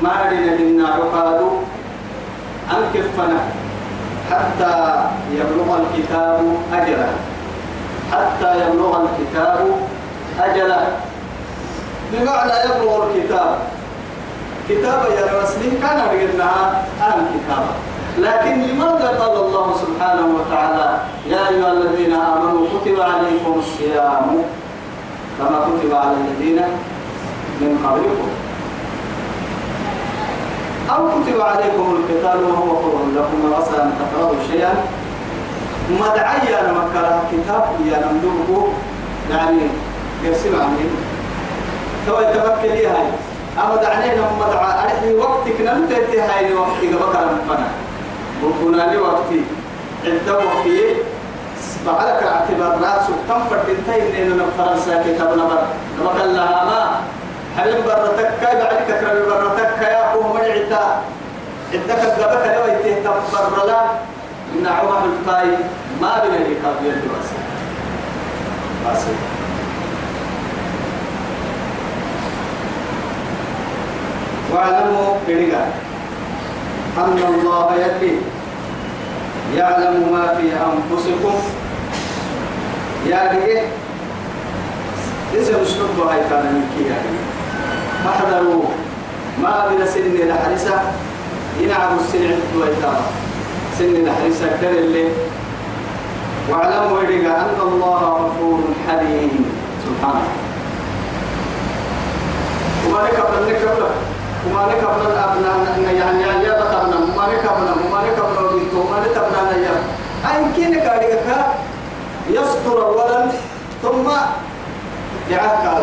ما 0.02 0.14
لنا 0.30 0.56
منا 0.58 0.88
عقاد. 0.88 1.40
أنكفنا 2.70 3.40
حتى 4.30 4.74
يبلغ 5.32 5.68
الكتاب 5.80 6.40
أجله. 6.72 7.12
حتى 8.12 8.50
يبلغ 8.62 8.92
الكتاب 9.02 9.60
أجله. 10.40 10.86
بمعنى 12.12 12.52
يبلغ 12.64 13.06
الكتاب. 13.06 13.58
كتابة 14.68 15.06
يا 15.14 15.42
رسلين 15.42 15.74
كان 15.82 15.98
رجلنا 16.12 16.50
أهم 17.02 17.26
كتابة 17.34 17.74
لكن 18.18 18.62
لماذا 18.62 19.08
قال 19.20 19.36
الله 19.46 19.76
سبحانه 19.82 20.26
وتعالى 20.36 20.98
يا 21.26 21.48
أيها 21.48 21.72
الذين 21.72 22.12
آمنوا 22.12 22.66
كتب 22.68 23.00
عليكم 23.00 23.52
الصيام 23.58 24.42
كما 25.42 25.58
كتب 25.66 25.94
على 25.94 26.14
الذين 26.22 26.62
من 27.60 27.86
قبلكم. 27.86 28.28
أو 30.90 31.08
كتب 31.08 31.40
عليكم 31.40 31.96
القتال 31.96 32.44
وهو 32.44 32.76
كره 32.76 33.04
لكم 33.16 33.50
وعسى 33.50 33.82
أن 33.82 33.92
تكرهوا 33.98 34.34
شيئا. 34.50 34.74
مدعي 35.90 36.60
أنا 36.60 36.72
مكره 36.72 37.22
كتاب 37.32 37.64
يا 37.86 37.98
نمدوه 38.06 38.68
يعني 39.30 39.66
يرسل 40.24 40.60
عني 40.60 40.86
تو 42.06 42.20
يتمكن 42.20 42.74
لي 42.74 42.86
هاي. 42.86 43.06
أما 43.58 43.76
دعني 43.76 44.16
لما 44.16 44.46
دعا 44.52 44.84
أرحي 44.84 45.14
وقتك 45.14 45.60
نمتدي 45.60 46.20
هاي 46.20 46.54
وقتي 46.54 46.94
قبكر 46.94 47.26
مفنا 47.34 47.68
وكنا 48.44 48.82
لي 48.82 48.96
وقتي 48.96 49.40
عدة 50.04 50.36
وقتي. 50.36 50.94
فعلك 51.86 52.22
اعتبار 52.22 52.78
ناس 52.78 53.06
تنفر 53.28 53.58
تنتهي 53.66 54.22
إن 54.22 54.40
فرنسا 54.58 55.02
كتاب 55.02 55.32
نبر 55.38 55.62
لما 56.00 56.10
قال 56.10 56.34
لها 56.34 56.64
ما 56.64 57.00
هل 57.56 57.82
برتك؟ 57.82 58.30
كاي 58.40 58.54
بعدك 58.56 59.00
ترى 59.00 59.20
برتك؟ 59.26 59.82
يا 59.82 60.12
أبوه 60.14 60.32
من 60.32 60.40
عتا 60.40 61.02
عندك 61.72 62.04
الدبكة 62.04 62.54
لو 62.56 62.74
يتيه 62.74 63.00
تبر 63.04 63.66
لا. 63.66 63.80
إن 64.54 64.66
عمر 64.66 65.04
الطاي 65.04 65.46
ما 66.00 66.22
بين 66.22 66.34
الكتاب 66.34 66.74
يلي 66.82 67.08
واسع. 67.14 67.42
واعلموا 74.52 75.14
كريغا 75.26 75.66
أن 76.98 77.18
الله 77.34 77.74
يلي 77.76 78.16
يعلم 79.56 80.12
ما 80.12 80.34
في 80.34 80.48
أنفسكم 80.52 81.34
يا 83.06 83.30
رجال 83.32 83.66
إذا 85.34 85.62
مشكلة 85.62 86.10
هاي 86.10 86.20
كان 86.30 86.44
من 86.54 86.64
كي 86.76 86.84
يعني 86.88 87.18
فاحذروا. 88.04 88.64
ما 89.42 89.68
بلا 89.68 89.86
سن 89.86 90.14
لحرسة 90.28 90.80
ينعم 91.60 91.98
السن 91.98 92.40
ويتابع 92.60 93.00
سن 93.78 94.04
لحرسة 94.04 94.46
كر 94.60 94.70
اللي. 94.70 95.08
واعلموا 96.50 96.98
إرجع 96.98 97.36
أن 97.36 97.60
الله 97.60 97.98
غفور 97.98 98.60
حليم. 98.88 99.44
سبحانه 99.86 100.28
وما 102.86 103.02
لك 103.02 103.20
قبل 103.20 103.52
نكبر 103.52 103.90
وما 104.46 104.66
لك 104.70 104.84
قبل 104.84 105.06
الأبناء 105.06 105.78
يعني 105.96 106.22
يعني 106.22 106.44
يا 106.44 106.60
بطلنا 106.60 106.96
وما 106.96 107.24
قبل 107.24 107.66
وما 107.88 108.00
بنت 108.02 108.74
وما 108.74 108.96
لك 109.04 109.18
قبل 109.18 109.60
نيا 109.60 109.74
أين 110.30 110.52
كينك 110.56 110.86
عليك 110.86 111.18
يستر 112.32 112.76
أولا 112.86 113.28
ثم 113.82 114.06
يعكر 115.30 115.82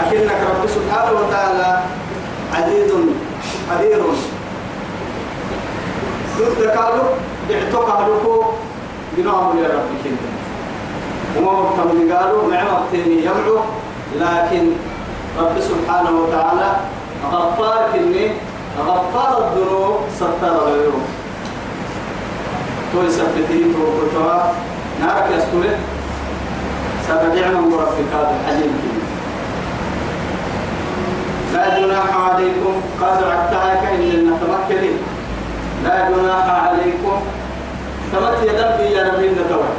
أكنك 0.00 0.40
رب 0.50 0.62
سبحانه 0.66 1.12
وتعالى 1.20 1.80
عزيز 2.54 2.92
قدير. 3.70 4.02
ضد 6.38 6.60
قالوا 6.66 7.08
بعتق 7.48 7.90
قالوا 7.90 8.42
بنوم 9.16 9.58
يا 9.62 9.68
رب 9.68 9.90
كنت 10.04 10.22
وما 11.36 11.52
مكتم 11.62 12.12
قالوا 12.14 12.42
مع 12.50 12.62
مكتمي 12.62 13.16
يمعو 13.22 13.58
لكن 14.16 14.70
رب 15.38 15.56
سبحانه 15.60 16.10
وتعالى 16.10 16.76
غفار 17.32 17.88
كني 17.92 18.30
غفار 18.78 19.30
الذنوب 19.44 19.96
ستر 20.16 20.68
العيوب 20.68 21.02
توي 22.94 23.10
سبتي 23.10 23.74
تو 23.74 23.84
كتوا. 23.98 24.54
نارك 25.00 25.26
يستوي 25.36 25.70
سبع 27.08 27.48
من 27.50 27.68
مرفق 27.70 28.08
هذا 28.14 28.34
الحليم 28.40 28.72
كني 28.82 29.02
لا 31.54 31.78
جناح 31.78 32.10
عليكم. 32.16 32.74
قد 33.00 33.18
عدتها 33.30 33.74
كإن 33.82 34.02
نتمكن. 34.30 34.84
لا 35.84 36.08
جناح 36.08 36.46
عليكم. 36.66 37.18
تمت 38.12 38.42
يدبي 38.42 38.86
يا 38.94 39.02
نبي 39.12 39.28
نتوى 39.28 39.70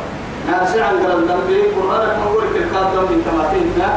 نارسي 0.51 0.81
عن 0.81 0.95
قرن 1.03 1.27
دبي 1.27 1.61
قرآنك 1.75 2.15
نقول 2.19 2.43
كركات 2.53 2.87
دبي 2.95 3.15
تماتينا. 3.25 3.89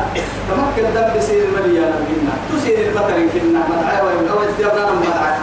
تمكن 0.49 0.87
دبي 0.95 1.21
سير 1.21 1.45
الملي 1.45 1.75
يا 1.81 1.87
نبينا 1.95 2.35
تسير 2.53 2.79
المطر 2.89 3.19
كنا. 3.33 3.61
مدعي 3.71 3.99
ويبقى 4.07 4.39
ويتيبنا 4.39 4.91
مدعي 4.93 5.39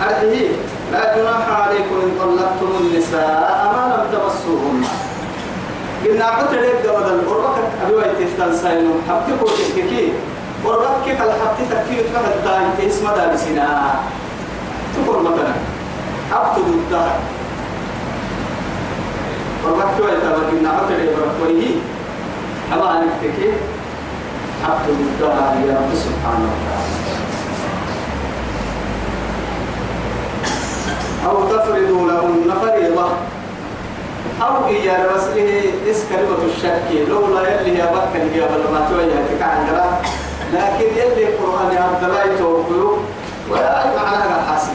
هذه 0.00 0.48
لا 0.92 1.16
جناح 1.16 1.44
عليكم 1.60 1.94
إن 2.04 2.10
طلقتم 2.20 2.70
النساء 2.80 3.72
ما 3.74 3.82
لم 3.96 4.04
تمسوهن. 4.12 4.84
قلنا 6.04 6.24
عطر 6.24 6.54
يبقى 6.54 7.00
بدل 7.00 7.28
قربك 7.28 7.56
أبي 7.84 7.94
ويتفتن 7.94 8.56
ساينو. 8.62 8.92
حبتكو 9.08 9.46
تككي 9.46 10.12
قربك 10.64 10.96
كيف 11.04 11.22
الحبت 11.22 11.58
تككي 11.70 11.96
تفهم 12.02 12.24
الدائم 12.36 12.70
اسم 12.86 13.06
دابسنا 13.16 13.94
تقول 14.94 15.22
مثلا 15.22 15.54
حبت 16.32 16.56
ضدها 16.58 17.14
قربك 19.64 19.88
كيف 19.96 20.06
يتبقى 20.08 20.76
عطر 20.76 20.98
يبقى 21.00 21.28
ويه 21.42 21.76
أما 22.72 22.98
أنك 22.98 23.12
تكي. 23.22 23.50
حبت 24.64 24.86
ضدها 25.20 25.54
يا 25.66 25.72
رب 25.72 25.90
سبحانه 25.94 26.48
وتعالى. 26.52 26.94
أو 31.26 31.44
تفرضوا 31.44 32.08
لهن 32.08 32.54
فريضة. 32.62 33.08
أو 34.42 34.66
إيا 34.66 35.06
رسله 35.16 35.62
إس 35.90 36.04
كلمة 36.10 36.42
الشك 36.54 37.08
لولا 37.08 37.60
يلي 37.60 37.78
يا 37.78 37.84
بكر 37.86 38.36
يا 38.36 38.46
بل 38.46 38.72
ما 38.72 38.88
توجهتك 38.90 39.42
عن 39.42 39.66
لكن 40.52 40.86
يلي 40.96 41.28
القرآن 41.28 41.74
يا 41.74 41.80
عبد 41.80 42.04
الله 42.04 42.22
يتوقعوا 42.22 42.96
ولا 43.50 43.86
معناها 43.96 44.44
حاسك 44.48 44.70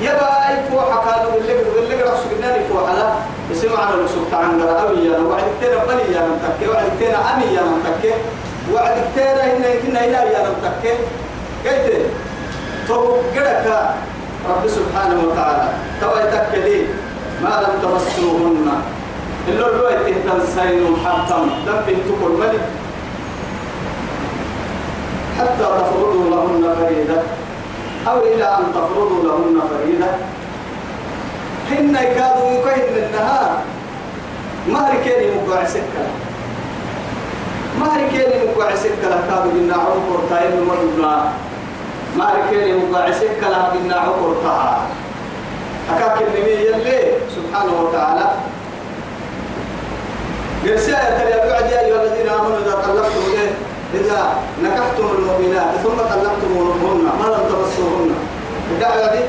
يبا 0.00 0.48
أي 0.48 0.56
فوحة 0.70 0.96
قالوا 0.96 1.40
اللي 1.40 1.52
اللي 1.78 2.02
قرأ 2.02 2.16
سجناني 2.16 2.64
فوحة 2.64 3.16
يسمع 3.50 3.84
على 3.84 3.94
الرسول 3.94 4.24
عن 4.32 4.60
أبي 4.60 5.04
يا 5.04 5.18
وعد 5.18 5.42
كتير 5.58 5.78
بني 5.88 6.16
يا 6.16 6.28
نمتكي 6.28 6.68
وعد 6.70 6.84
كتير 6.96 7.14
أمي 7.34 7.54
يا 7.54 7.62
نمتكي 7.62 8.14
وعد 8.72 8.96
إن 9.18 9.64
كنا 9.86 10.04
إلى 10.04 10.32
يا 10.32 10.46
نمتكي 10.48 10.94
قلت 11.66 12.06
تو 12.88 13.16
قدك 13.36 13.90
رب 14.48 14.68
سبحانه 14.68 15.18
وتعالى. 15.28 15.68
توا 16.00 16.20
يتكلي 16.20 16.86
ما 17.42 17.62
لم 17.62 17.74
تمسوهن. 17.82 18.68
إلا 19.48 19.66
الرؤية 19.66 20.14
تنسين 20.26 20.96
حتى 21.04 21.34
دبه 21.66 21.96
تقول 22.08 22.32
ملك 22.40 22.64
حتى 25.38 25.66
تفرضوا 25.78 26.30
لهن 26.30 26.74
فريدة. 26.80 27.22
أو 28.08 28.18
إلى 28.18 28.44
أن 28.44 28.64
تفرضوا 28.74 29.22
لهن 29.22 29.60
فريدة. 29.70 30.10
حين 31.70 31.94
يكادوا 31.94 32.50
يكهن 32.50 32.92
من 32.92 33.02
النهار. 33.06 33.50
مهر 34.68 34.92
كيني 35.04 35.26
مقوع 35.34 35.64
سكة. 35.64 36.04
مهر 37.80 38.00
كيني 38.10 38.50
مقوع 38.50 38.74
سكة. 38.74 39.06
لكادوا 39.08 39.52
بنا 39.52 39.74
عمر 39.74 40.20
تاين 40.30 40.66
مرنا 42.16 42.34
مهر 42.34 42.50
كيني 42.50 42.72
مقوع 42.72 43.10
سكة 43.10 43.48
لها 43.48 43.72
بنا 43.74 43.94
عمر 43.94 44.36
تاها 44.42 44.86
أكاك 45.90 46.22
النبي 46.22 46.50
يلي 46.50 47.12
سبحانه 47.36 47.82
وتعالى. 47.82 48.30
قرساية 50.64 51.18
ترى 51.18 51.50
بعد 51.50 51.70
يا 51.70 51.80
أيها 51.80 52.02
الذين 52.02 52.28
آمنوا 52.28 52.58
إذا 52.58 52.74
طلقتم 52.74 53.24
إيه 53.32 53.50
إذا 53.94 54.34
نكحتم 54.62 55.06
المؤمنات 55.18 55.76
ثم 55.82 55.96
طلقتموهن 55.96 57.04
ما 57.20 57.26
لم 57.26 57.44
تمسوهن. 57.48 58.14
الدعوة 58.70 59.12
دي 59.12 59.22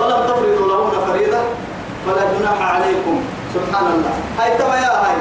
ولم 0.00 0.26
تفرضوا 0.28 0.68
لهن 0.68 1.06
فريضة 1.06 1.38
فلا 2.06 2.22
جناح 2.38 2.74
عليكم. 2.74 3.20
سبحان 3.54 3.86
الله 3.86 4.10
هاي 4.38 4.58
تبا 4.58 4.74
يا 4.74 5.06
هاي. 5.06 5.16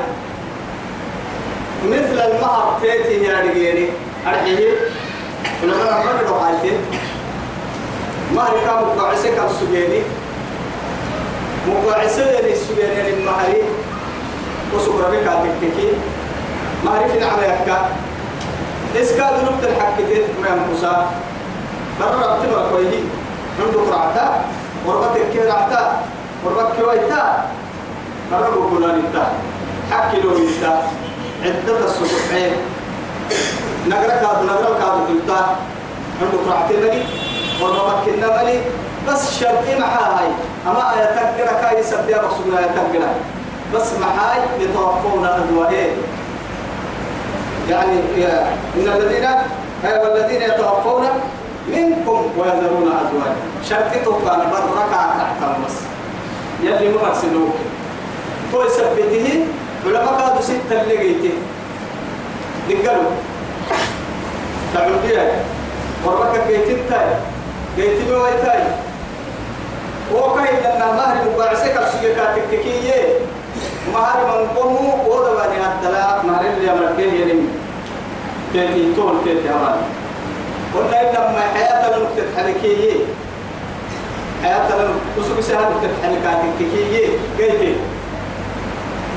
مثل 1.85 2.19
المهر 2.19 2.79
تيتي 2.81 3.23
يا 3.23 3.39
رجيني. 3.39 3.89
أرحيه. 4.27 4.69
ولما 5.63 5.83
نعمل 5.89 6.25
له 6.25 6.45
حالتين 6.45 6.77
مهر 8.35 8.53
كان 8.65 8.75
مقاعسة 8.97 9.35
كان 9.35 9.49
سجيني؟ 9.59 10.01
مقاعسة 11.67 12.41
للسجيني 12.41 13.09
المهري 13.13 13.61
وسكر 14.75 15.11
بك 15.11 15.23
تكتكي. 15.25 15.89
مهري 16.85 17.09
في 17.11 17.19
نعمة 17.19 17.43
يكا؟ 17.43 17.85
إسكاد 19.01 19.33
نبت 19.43 19.63
الحكتين 19.63 20.21
ما 20.41 20.47
ينقصا 20.47 21.11
برا 21.99 22.37
بتبرا 22.39 22.69
كويه 22.69 22.99
عنده 23.59 23.79
قرعتا 23.79 24.41
وربتك 24.85 25.21
كي 25.33 25.39
رعتا 25.39 26.01
وربك 26.45 26.67
كويتا 26.85 27.45
برا 28.31 28.49
بقولان 28.49 28.95
انتا 29.05 29.27
حكي 29.91 30.21
لو 30.21 30.29
انتا 30.37 30.83
عدة 31.43 31.85
السبحين 31.85 32.51
نقرا 33.87 34.15
كاد 34.15 34.45
نقرا 34.45 34.79
كاد 34.79 34.95
قلتا 35.09 35.55
عنده 36.21 36.37
قرعتين 36.47 36.79
ملي 36.79 37.03
وربك 37.61 38.07
ملي 38.07 38.59
بس 39.07 39.39
شرطي 39.39 39.79
معها 39.79 40.19
هاي 40.19 40.27
أما 40.67 40.93
آية 40.93 41.05
تقرا 41.05 41.61
كاي 41.61 41.83
سبيا 41.83 42.17
آية 42.57 42.65
تقرا 42.65 43.09
بس 43.73 43.93
معاي 44.01 44.39
يتوفون 44.59 45.25
أدوائه 45.25 45.91
يعني 47.69 47.99
إن 48.75 48.87
الذين 48.87 49.27
والذين 49.83 50.41
يتوفون 50.41 51.07
منكم 51.67 52.29
ويذرون 52.37 52.87
أزواجا. 52.87 53.35
شرطته 53.69 54.19
كان 54.25 54.39
بركة 54.51 54.91
تحت 54.91 55.49
بس 55.65 55.73
يلي 56.63 56.89
ما 56.89 57.01
مرسلوك 57.07 57.53
تو 58.51 58.63
يثبته 58.63 59.45
علماء 59.85 60.17
كادوا 60.19 60.41
ستة 60.41 60.81
اللي 60.81 60.97
جيته 60.97 61.33
دقلوا 62.69 63.11
تعمل 64.75 64.95
بيها 65.07 65.31
وربك 66.05 66.47
جيتين 66.47 66.77
تاي 66.89 67.07
جيتين 67.77 68.13
ويتاي 68.13 68.63
وكاين 70.13 70.59
لنا 70.59 70.91
مهر 70.91 71.15
مبارسك 71.33 71.77
السجكات 71.77 72.37
التكية 72.37 73.03
مهر 73.93 74.17
من 74.27 74.47
قوموا 74.57 74.93
ودواني 75.03 75.57
الدلاء 75.57 76.21
مهر 76.27 76.45
اللي 76.57 76.71
أمركيه 76.71 77.11
يلم 77.11 77.47
تيتي 78.53 78.93
تون 78.95 79.21
تيتي 79.23 79.49
أمان 79.49 79.77
قلنا 80.75 81.01
إن 81.01 81.15
لما 81.15 81.41
حياتنا 81.53 81.97
نكتة 81.97 82.25
حركية 82.37 82.93
حياتنا 84.43 84.87
نسوك 85.19 85.39
سهل 85.39 85.61
نكتة 85.63 85.89
حركات 86.03 86.41
التكية 86.43 87.07
قيتي 87.39 87.75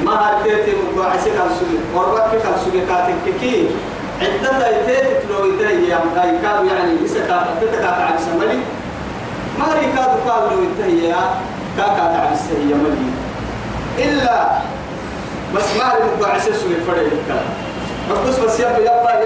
مهر 0.04 0.42
تيتي 0.44 0.72
مبارسك 0.94 1.32
السجك 1.46 1.82
وربك 1.94 2.42
السجكات 2.56 3.08
التكية 3.08 3.68
عدة 4.22 4.68
يتيت 4.68 5.16
لو 5.30 5.44
يتهي 5.52 5.94
أي 5.94 6.38
كانوا 6.42 6.64
يعني 6.72 6.92
يسكا 7.04 7.46
تتكا 7.60 7.80
تعب 7.90 8.14
سملي 8.18 8.58
ما 9.58 9.74
ريكاد 9.74 10.28
قال 10.28 10.42
لو 10.52 10.62
يتهي 10.62 11.14
كاكا 11.76 11.96
تعب 12.16 12.32
السهي 12.32 12.74
ملي 12.74 13.10
إلا 13.98 14.48
بس 15.54 15.76
ما 15.78 15.92
ري 15.94 16.20
مقاعس 16.20 16.44
سوي 16.44 16.74
فرق 16.86 16.98
الكلام 16.98 17.46
بس 18.28 18.38
بس 18.38 18.60
يبقى 18.60 18.80
يبقى 18.80 19.22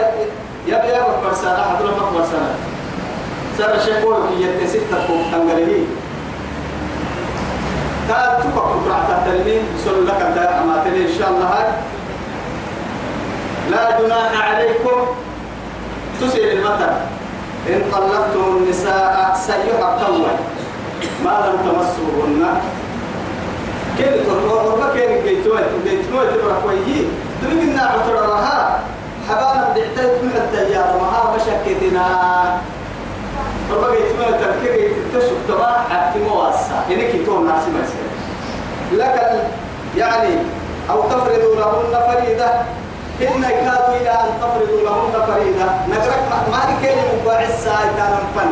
يبقى 0.66 0.88
يبقى 0.88 1.20
برسالة 1.24 1.62
حضر 1.62 1.88
فق 1.88 2.12
برسالة 2.12 2.55
سر 3.59 3.78
شكوى 3.87 4.16
في 4.28 4.44
يتسيت 4.44 4.83
تقوم 4.90 5.22
تنقله 5.33 5.85
تبقى 8.09 8.64
قرعة 8.85 9.24
تلمين 9.26 9.62
سل 9.85 10.07
لك 10.07 10.20
أنت 10.22 10.38
أما 10.38 10.83
إن 10.87 11.09
شاء 11.18 11.31
الله. 11.31 11.44
هاي 11.46 11.66
لا 13.70 14.01
جناح 14.01 14.48
عليكم. 14.48 15.07
تسير 16.20 16.53
المطر 16.53 16.92
إن 17.68 17.83
طلقتم 17.92 18.57
النساء 18.57 19.38
سيحة 19.46 20.05
قوي 20.05 20.27
ما 21.25 21.35
لم 21.46 21.57
تمسوهن. 21.66 22.42
كيف 23.98 24.27
تقول 24.27 24.72
ربك 24.72 24.92
كيف 24.92 25.25
جيتوه 25.25 25.61
تبرك 26.25 26.62
ويجي 26.66 27.07
دمنا 27.42 27.83
عطرها 27.83 28.81
حبانا 29.29 29.68
بدعتها 29.70 30.22
من 30.22 30.37
التجارة 30.37 30.96
ما 31.03 31.37
مشكتنا. 31.37 32.07
ربك 33.72 33.92
جيتوه 33.96 34.31
تذكري 34.31 34.94
تشوف 35.14 35.38
تبع 35.48 35.72
حتى 35.90 36.18
مواسع 36.18 36.79
إنك 36.90 37.27
توم 37.27 37.48
نفسي 37.48 37.70
مسير 37.70 38.09
لك 38.92 39.16
يعني 39.96 40.35
أو 40.90 41.03
تفرضوا 41.03 41.57
لهن 41.57 41.94
فريدة. 42.07 42.51
إن 43.22 43.42
كادوا 43.42 43.94
إلى 44.00 44.11
أن 44.11 44.30
تفرضوا 44.40 44.80
لهن 44.87 45.14
فريدة 45.26 45.66
نقرأ 45.90 46.16
ما 46.52 46.61
لي 46.68 46.74
كلمة 46.88 47.22
مباعث 47.22 47.64
ساعة 47.64 47.85
كان 47.96 48.18
فن. 48.37 48.50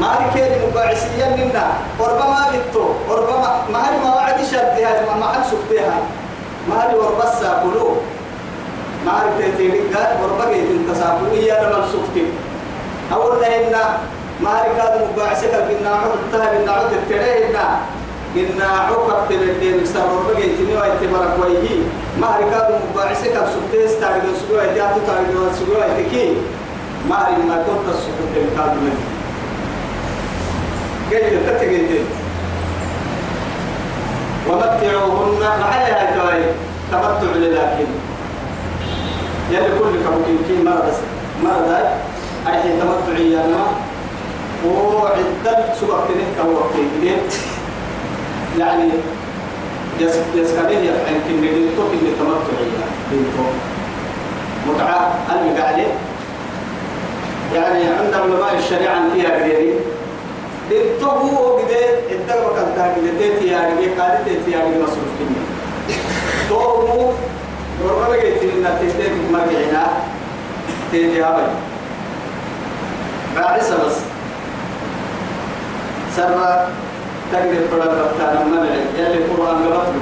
ما 0.00 0.10
لي 0.18 0.26
كلمة 0.40 0.66
مباعثية 0.70 1.24
منا 1.36 1.66
وربما 1.98 2.40
بتو 2.52 2.84
وربما 3.08 3.50
ما 3.72 3.78
هي 3.88 3.98
ما 4.04 4.14
وعد 4.14 4.38
شرطها 4.50 5.14
ما 5.20 5.26
حد 5.26 5.42
سكتها 5.50 5.94
ما 6.68 6.82
هي 6.82 6.94
وربس 6.94 7.32
ساقلو. 7.40 7.96
ما 9.06 9.12
هي 9.22 9.42
تيتيرك 9.42 9.94
وربما 10.22 10.50
يتنتساقلو 10.56 11.32
إيا 11.32 11.62
لما 11.62 11.86
سكتي 11.92 12.26
أولا 13.12 13.46
إن 13.56 13.74
ما 14.40 14.62
هي 14.62 14.68
كاد 14.76 15.08
مباعثة 15.12 15.58
بنا 15.68 15.90
عدتها 15.90 16.58
بنا 16.58 16.72
عدت 16.72 16.94
كريهنا 17.08 17.64
إن 18.40 18.60
عقب 18.62 19.28
تبدين 19.30 19.86
سر 19.86 20.00
ربك 20.00 20.38
يتني 20.38 20.76
ويتبرك 20.76 21.34
ويجي 21.42 21.76
ما 22.20 22.36
ركاب 22.40 22.80
مباعثة 22.92 23.30
كم 23.34 23.46
سكتيس 23.54 24.00
تاريخ 24.00 24.24
سجوا 24.40 24.62
يتيات 24.62 24.94
تاريخ 25.06 25.52
سجوا 25.58 25.84
يتكي 25.84 26.36
ما 27.08 27.26
رين 27.28 27.46
ما 27.48 27.56
كنت 27.66 27.94
السكوت 27.94 28.32
الكاد 28.36 28.72
من 28.76 28.94
كيف 31.10 31.50
تتجدين 31.50 32.04
ومتعوهن 34.48 35.42
هاي 35.42 36.14
كواي 36.14 36.42
تمتع 36.92 37.36
لكن 37.36 37.86
يلي 39.50 39.78
كل 39.78 39.92
كم 40.04 40.22
كي 40.48 40.62
مرض 40.62 40.94
مرض 41.44 41.70
أي 42.46 42.62
تمتعي 42.62 43.44
أنا 43.44 43.66
وعدة 44.66 45.74
سبق 45.80 46.04
تنه 46.08 46.42
كوقتين 46.42 47.18
يعني 48.58 48.90
يس 50.00 50.14
يسكنه 50.34 50.70
يفعل 50.70 51.14
كن 51.28 51.40
بنتو 51.40 51.82
كن 51.90 51.98
تمتعية 52.18 52.84
بنتو. 53.12 53.44
متعة 54.68 55.14
المقالة 55.32 55.86
يعني 57.54 57.84
عند 57.84 58.14
علماء 58.14 58.54
الشريعة 58.58 59.02
فيها 59.14 59.38
غيري 59.44 59.74
بنتو 60.70 61.06
هو 61.10 61.56
قد 61.56 61.70
الدربة 62.10 62.54
كانت 62.56 62.78
قد 62.78 64.00
قال 64.00 64.24
تيتي 64.24 64.50
يعني 64.50 64.82
مصروف 64.82 65.10
كني 65.18 65.42
تو 66.48 66.86
مو 66.86 67.12
وربما 67.84 68.06
قلت 68.06 68.42
لنا 68.42 68.78
تيتي 68.80 69.10
مرجعنا 69.32 69.86
تيتي 70.92 71.22
هاي 71.22 71.44
باعثة 73.36 73.86
بس. 73.86 73.96
سر 76.16 76.66
تقدر 77.32 77.68
فلا 77.70 77.84
بتانا 77.84 78.44
منع 78.44 78.64
يلي 78.98 79.18
القرآن 79.24 79.56
قبطله 79.64 80.00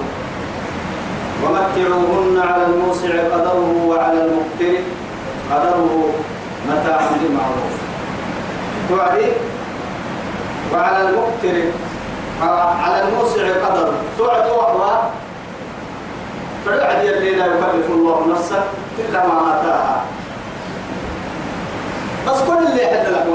ومتعوهن 1.45 2.43
على 2.53 2.65
الموسع 2.67 3.09
قدره 3.09 3.87
وعلى 3.89 4.25
المقتر 4.25 4.81
قدره 5.51 6.11
متاعا 6.69 7.09
بالمعروف 7.23 7.75
توعدي؟ 8.89 9.27
وعلى 10.73 11.09
المقتر 11.09 11.63
على 12.85 13.03
الموسع 13.09 13.67
قدره. 13.67 13.93
توعد 14.19 14.51
وحوى 14.51 14.99
فالوعد 16.67 17.05
يلي 17.05 17.31
لا 17.31 17.47
يكلف 17.47 17.91
الله 17.91 18.27
نفسا 18.33 18.65
إلا 18.99 19.27
ما 19.27 19.61
آتاها. 19.61 20.05
بس 22.27 22.41
كل 22.41 22.67
اللي 22.67 22.87
حد 22.87 23.07
لك 23.13 23.27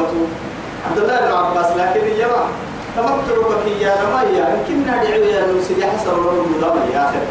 عبد 0.89 0.97
الله 0.97 1.19
بن 1.19 1.33
عباس 1.33 1.65
لكن 1.77 2.07
يا 2.07 2.17
جماعة 2.17 2.47
تمتعك 2.95 3.81
يا 3.81 3.95
لما 4.03 4.21
يا 4.23 4.61
ندعي 4.69 5.21
يا 5.79 5.91
حسن 5.91 6.11
الله 6.11 6.45
مدام 6.57 6.77
يا 6.93 7.09
اخر 7.09 7.23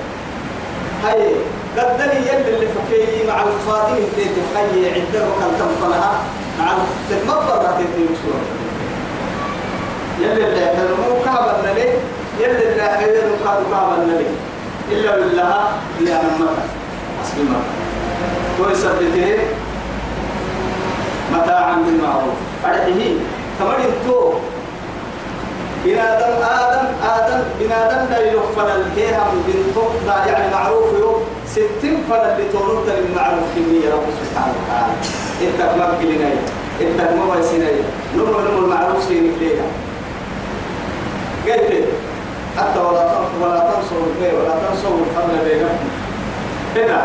هاي 1.05 1.35
قدني 1.79 2.20
يد 2.29 2.46
اللي 2.49 2.66
فكي 2.66 3.27
مع 3.29 3.42
الخادم 3.42 3.94
اللي 3.94 4.25
تخيي 4.37 4.92
عده 4.94 5.29
وكان 5.29 5.53
تنفلها 5.59 6.12
مع 6.59 6.73
تتمبر 7.11 7.77
في 7.94 8.03
مسور 8.03 8.40
يلي 10.20 10.46
اللي 10.46 10.94
مو 11.09 11.25
كعب 11.25 11.55
النبي 11.59 11.88
يلي 12.40 12.73
اللي 12.73 12.83
حيد 12.83 13.14
كعب 13.44 13.62
كعب 13.70 13.99
النبي 14.03 14.27
إلا 14.90 15.16
بالله 15.16 15.68
يا 16.01 16.23
نمك 16.23 16.59
أصل 17.23 17.44
ما 17.44 17.61
تو 18.59 18.70
يثبته 18.70 19.38
متاعا 21.33 21.77
بالمعروف. 21.87 22.38
أرحيه. 22.64 23.14
تمرين 23.59 23.90
تو. 24.07 24.33
بنادم 25.84 26.32
آدم 26.42 26.86
آدم 27.16 27.42
بنادم 27.60 28.10
لا 28.10 28.20
يغفر 28.32 28.66
الهيهم 28.76 29.42
بنتو 29.46 29.82
يعني 30.06 30.54
معروف 30.54 30.84
يو 31.00 31.12
ستين 31.46 32.04
فلا 32.10 32.36
اللي 32.36 32.48
تورط 32.52 32.88
المعروف 32.88 33.44
كمية 33.56 33.94
رب 33.94 34.06
سبحانه 34.20 34.54
وتعالى. 34.60 34.92
إنت 35.42 35.60
ما 35.78 35.86
بقلنا 35.90 36.30
إنت 36.80 37.00
ما 37.00 37.34
بيسنا 37.36 37.70
نمو 38.16 38.40
نمو 38.40 38.58
المعروف 38.64 39.04
سينك 39.08 39.34
ليها 39.40 39.66
قلت 41.46 41.84
حتى 42.58 42.80
ولا 42.80 43.18
ولا 43.42 43.58
تنصروا 43.58 44.06
البيع 44.10 44.32
ولا 44.38 44.54
تنصروا 44.68 44.98
الفضل 45.06 45.48
بينكم. 45.48 45.74
هنا 46.76 47.02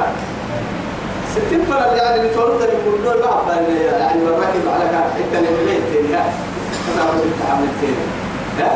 ستين 1.35 1.65
فلا 1.65 1.95
يعني 1.95 2.21
اللي 2.21 2.33
تورط 2.33 2.61
المعروف 2.61 3.43
ما 3.47 3.53
يعني 3.99 4.23
والراكب 4.23 4.63
على 4.73 4.89
كان 4.91 5.03
حتى 5.31 5.45
اللي 5.45 5.65
بيت 5.65 6.11
يعني 6.11 6.31
أنا 6.95 7.03
عاوز 7.03 7.21
التعامل 7.21 7.63
التاني 7.63 8.14
لا. 8.59 8.71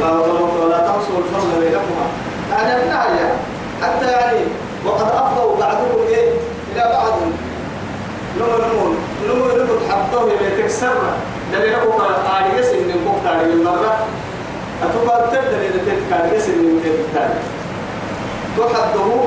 ولا 0.00 0.78
تنسوا 0.78 1.18
الفضل 1.18 1.60
بينكما 1.60 2.06
يعني 2.52 2.82
النهاية 2.82 3.32
حتى 3.82 4.06
يعني 4.12 4.38
وقد 4.86 5.06
أفضوا 5.06 5.56
بعضهم 5.60 6.06
إيه 6.08 6.30
إلى 6.74 6.84
بعض. 6.92 7.12
نمو 8.38 8.46
نمو 8.46 8.94
نمو 9.28 9.46
نمو 9.46 9.74
تحطوه 9.88 10.30
بيتك 10.38 10.70
سرة 10.70 11.16
دليل 11.52 11.74
أبو 11.74 11.90
قال 11.90 12.58
يسن 12.58 12.76
من 12.76 13.04
بوك 13.06 13.16
تاري 13.24 13.54
من 13.54 13.64
مرة 13.64 13.96
أتوقع 14.82 15.26
تبدأ 15.26 15.60
إذا 15.60 15.78
تتكار 15.86 16.34
يسن 16.36 16.50
من 16.50 16.80
تتكار 16.84 17.30
تحطه 18.58 19.24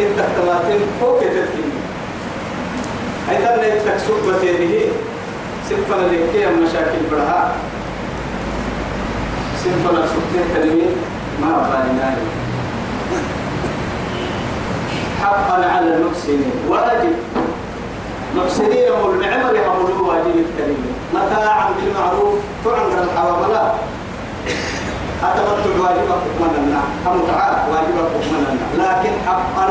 إن 0.00 0.08
تحتماتين 0.18 0.80
فوق 1.00 1.20
تتكين. 1.20 1.72
أيضا 3.30 3.56
نيتك 3.56 3.98
سبتينه 3.98 4.92
سلفنا 5.68 6.06
لكي 6.06 6.48
المشاكل 6.48 7.02
برها؟ 7.10 7.52
سنفنا 9.64 10.06
سكتين 10.06 10.44
كلمين 10.54 10.92
ما 11.40 11.48
بالنا 11.70 12.16
حقا 15.22 15.54
على 15.54 15.94
المحسنين. 15.96 16.52
واجب 16.68 17.12
محسنين 18.36 18.90
والمعمر 18.90 19.54
يعملوا 19.54 20.08
واجب 20.08 20.34
الكلمة 20.44 20.90
متاعا 21.14 21.70
بالمعروف 21.70 22.38
تعمر 22.64 23.02
الحواملات 23.02 23.72
أتمتع 25.22 25.72
واجبك 25.82 26.22
حكمنا 26.40 26.80
أمتعا 27.06 27.66
واجبك 27.70 28.08
حكمنا 28.14 28.56
لكن 28.78 29.12
حقا 29.26 29.68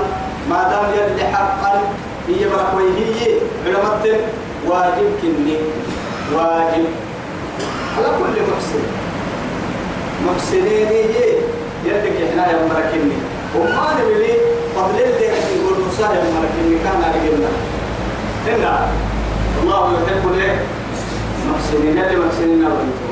ما 0.49 0.63
دام 0.69 0.86
يلي 0.93 1.23
حقا 1.36 1.82
هي 2.27 2.45
بركويه 2.49 3.39
علمت 3.65 4.19
واجب 4.67 5.10
كني. 5.21 5.58
واجب. 6.34 6.86
على 7.97 8.08
كل 8.17 8.41
محسن. 8.51 9.01
محسنين 10.28 10.88
يجي 10.88 11.28
يدك 11.86 12.16
إحنا 12.30 12.52
يا 12.52 12.68
مركني 12.70 13.18
وما 13.56 13.88
نبلي 14.00 14.34
فضل 14.76 14.98
اللي 15.02 15.26
يقول 15.26 15.76
نصاه 15.88 16.14
يا 16.14 16.24
مركني 16.38 16.78
كان 16.84 17.00
على 17.04 17.20
هنا. 18.48 18.88
الله 19.62 19.94
يحب 19.94 20.26
ليه؟ 20.36 20.56
محسنين 21.50 21.98
اللي 21.98 22.26
محسنين 22.26 22.64
وأنتم 22.64 23.08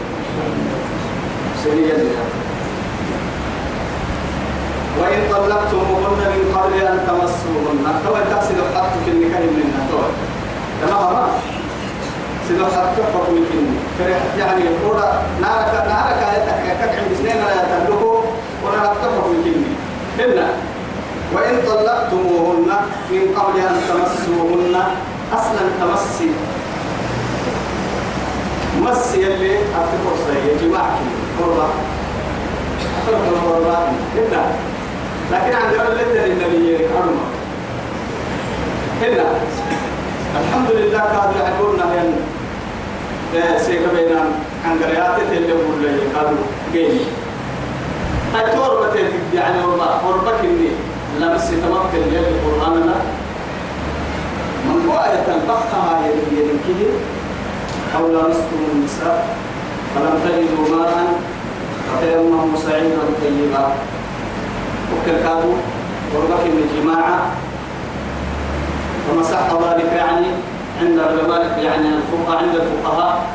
محسنين 1.49 1.83
اللي 1.91 2.09
وإن 4.99 5.21
طلقتموهن 5.31 6.21
من 6.33 6.57
قبل 6.57 6.73
أن 6.87 6.99
تمسوهن. 7.07 7.85
تو 8.05 8.13
تحسن 8.31 8.55
حط 8.75 8.91
في 9.05 9.11
النكاح 9.11 9.39
منها. 9.39 9.81
تو 9.91 9.97
تمام 10.81 11.27
سيدو 12.47 12.65
حتى 12.65 13.01
حكم 13.13 13.35
كني 13.35 13.58
يعني 14.39 14.63
قرا 14.85 15.23
نارك 15.41 15.73
نارك 15.73 16.19
آياتك 16.29 16.79
كك 16.81 16.99
عند 16.99 17.11
سنين 17.17 17.35
لا 17.45 17.51
يتلقوا 17.63 18.21
ولا 18.65 18.79
حكم 18.79 19.21
كني 19.25 19.53
هنا 20.19 20.47
وإن 21.33 21.55
طلقتموهن 21.67 22.71
من 23.11 23.35
قبل 23.37 23.59
أن 23.59 23.75
تمسوهن 23.89 24.75
أصلا 25.33 25.61
تمسي. 25.81 26.29
مس 28.81 29.15
يلي 29.15 29.55
أفتكر 29.57 30.13
صحيح 30.27 30.61
جماعة 30.61 30.99
قربة. 31.41 31.67
أفتكر 32.99 33.49
قربة. 33.49 33.77
هنا 34.15 34.45
لكن 35.31 35.55
عند 35.55 35.73
رجل 35.73 36.17
النبي 36.17 36.77
أرمى 36.97 37.25
هنا 39.01 39.25
الحمد 40.41 40.71
لله 40.71 40.99
كادوا 40.99 41.41
يعقولنا 41.47 41.83
هنا 41.83 42.38
سيكا 43.33 43.91
بينا 43.93 44.21
عن 44.65 44.79
قريات 44.83 45.19
اللي 45.31 45.49
يقول 45.49 45.81
لي 45.81 45.99
كادوا 46.15 46.37
جيني 46.73 46.99
هاي 48.35 48.55
توربة 48.55 48.95
يعني 49.33 49.63
والله 49.65 49.85
قربك 49.85 50.39
إني 50.43 50.69
لمس 51.19 51.49
تمكن 51.49 52.07
يلي 52.07 52.39
قرآننا 52.45 52.95
من 54.65 54.89
هو 54.89 54.97
آية 54.97 55.35
البقها 55.35 55.99
يلي 56.05 56.41
يلي 56.41 56.87
أو 57.97 58.07
لمستم 58.07 58.59
النساء 58.73 59.37
فلم 59.95 60.19
تجدوا 60.25 60.77
ماء 60.77 61.21
فتيمموا 61.87 62.57
سعيدا 62.57 62.97
طيبا 63.21 63.73
وكل 64.91 65.17
كادوا 65.23 65.55
قربك 66.13 66.43
جماعة 66.81 67.21
ومسح 69.09 69.47
ذلك 69.53 69.93
يعني 69.93 70.27
عند 70.81 70.99
العلماء 70.99 71.59
يعني 71.63 71.87
الفقهاء 71.87 72.37
عند 72.37 72.55
الفقهاء. 72.55 73.25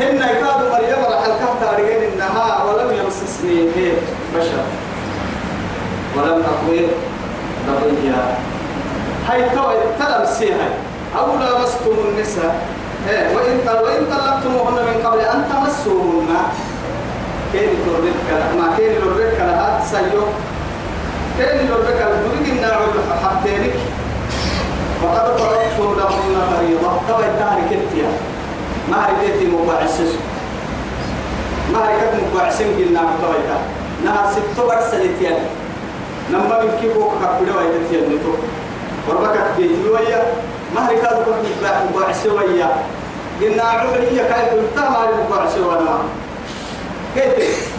هن 0.00 0.16
يكادوا 0.16 0.70
مريم 0.72 1.04
راح 1.10 1.24
الكهتا 1.24 1.76
رجال 1.78 2.02
إنها 2.12 2.64
ولم 2.64 2.96
يمسسني 3.00 3.60
هي 3.76 3.92
بشر. 4.36 4.64
ولم 6.16 6.42
أقوي 6.42 6.80
بقية 7.68 8.36
هاي 9.28 9.42
تو 9.50 9.70
تلم 9.98 10.24
سيها 10.38 10.68
أو 11.18 11.26
لمستم 11.36 11.96
النساء. 12.08 12.68
إيه 13.08 13.36
وإن 13.36 13.82
وإن 13.82 14.06
طلقتموهن 14.10 14.74
من 14.74 15.06
قبل 15.06 15.20
أن 15.20 15.44
تمسوهن. 15.50 16.36
كين 17.52 17.68
تردك 17.86 18.14
ما 18.58 18.76
كين 18.76 18.94
تردك 19.00 19.36
لها 19.38 19.84
سيو. 19.90 20.22
كين 21.38 21.68
تردك 21.68 22.00
الدرج 22.02 22.48
النار 22.48 22.80
حتىنك 23.24 23.74
وقد 25.06 25.26
فرضتم 25.38 25.88
لهن 25.98 26.36
فريضة. 26.50 26.90
تو 27.08 27.18
التارك 27.18 27.70
التيا 27.72 28.10
ما 28.90 29.06
رجيتي 29.06 29.46
مباعسس 29.46 30.12
ما 31.72 31.78
رجيت 31.86 32.14
مباعسين 32.30 32.66
قلنا 32.78 33.00
بطويتا 33.00 33.58
نهار 34.04 34.26
ستو 34.32 34.66
برسلتيان 34.68 35.38
نما 36.30 36.62
من 36.62 36.70
كيبو 36.80 37.10
كبدو 37.22 37.58
ايتيان 37.60 38.04
نتو 38.10 38.32
وربك 39.08 39.36
بيتي 39.56 39.88
ويا. 39.88 40.22
ما 40.74 40.88
رجيت 40.90 41.64
مباعس 41.90 42.26
ويا. 42.26 42.70
قلنا 43.40 43.62
عمري 43.62 44.16
كاي 44.30 44.44
قلت 44.50 44.76
ما 44.76 45.08
مباعس 45.28 45.54
وأنا 45.58 45.98
كيف؟ 47.14 47.76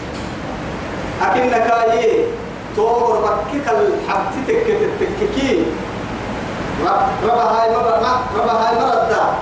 أكنك 1.22 1.68
أيه؟ 1.92 2.24
تور 2.76 3.18
بكك 3.24 3.66
الحبتك 3.68 4.66
تككي 5.00 5.62
ربا 7.24 7.42
هاي 7.42 7.70
مرة 7.70 8.22
ربا 8.38 8.52
هاي 8.52 8.74
مرة 8.78 9.34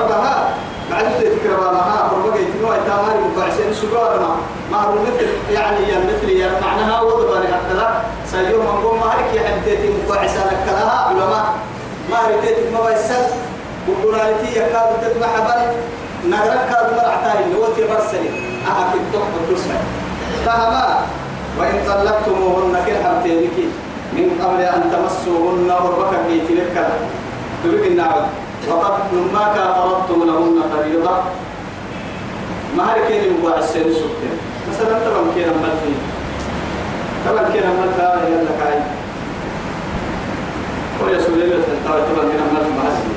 ربا 0.00 0.14
ها 0.14 0.54
بعد 0.90 1.04
تذكر 1.20 1.50
ربا 1.52 1.72
ما 1.72 2.10
ربا 2.12 2.36
جيت 2.36 2.48
نوع 2.62 2.76
تامر 2.76 3.14
مبعشين 3.28 3.74
سجار 3.74 4.18
ما 4.20 4.36
ما 4.72 4.82
هو 4.84 4.92
مثل 4.92 5.28
يعني 5.52 5.88
يا 5.88 5.98
مثل 5.98 6.28
يا 6.28 6.60
معناها 6.60 7.00
وضع 7.02 7.38
هكذا 7.38 8.04
سيوم 8.26 8.64
من 8.64 8.82
قوم 8.84 9.00
مالك 9.00 9.34
يا 9.34 9.48
حدتي 9.48 9.90
مبعشة 10.04 10.46
لك 10.46 10.64
لها 10.66 11.06
علماء 11.08 11.54
ما 12.10 12.18
ريتك 12.28 12.72
ما 12.72 12.80
بيسل 12.88 13.24
وقلالتي 13.88 14.58
يكاد 14.58 15.00
تذبح 15.02 15.32
بل 15.38 15.62
نغرك 16.30 16.68
كاد 16.70 16.92
مرعتاي 16.96 17.44
نوتي 17.52 17.82
برسلي 17.82 18.28
أها 18.66 18.94
التوح 18.94 19.22
والدسمة 19.34 19.74
فهما 20.46 21.00
وإن 21.58 21.84
طلقتموهن 21.88 22.82
كالحمتينك 22.86 23.52
من 24.16 24.28
قبل 24.42 24.60
أن 24.62 24.82
تمسوهن 24.92 25.70
وربك 25.70 26.18
بيت 26.28 26.50
لك 26.50 26.88
تريد 27.64 27.82
النعود 27.90 28.26
وقد 28.68 29.14
ما 29.34 29.44
كافرتم 29.56 30.24
لهن 30.26 30.62
فريضة. 30.72 31.16
ما 32.76 32.94
هي 32.94 33.08
كين 33.08 33.32
مباع 33.40 33.58
السين 33.58 33.82
سكتين 33.82 34.36
مثلا 34.70 34.98
تبا 34.98 35.22
كين 35.34 35.44
أمال 35.44 35.74
فيه 35.82 35.98
تبا 37.26 37.42
كين 37.52 37.62
أمال 37.62 37.90
فيه 37.96 38.28
يلا 38.34 38.50
كاي 38.60 38.78
ويا 41.04 41.20
سليلة 41.20 41.56
تبا 41.84 41.94
تبا 41.98 42.22
كين 42.30 42.40
أمال 42.50 42.64
فيه 42.64 42.74
مهزي 42.82 43.14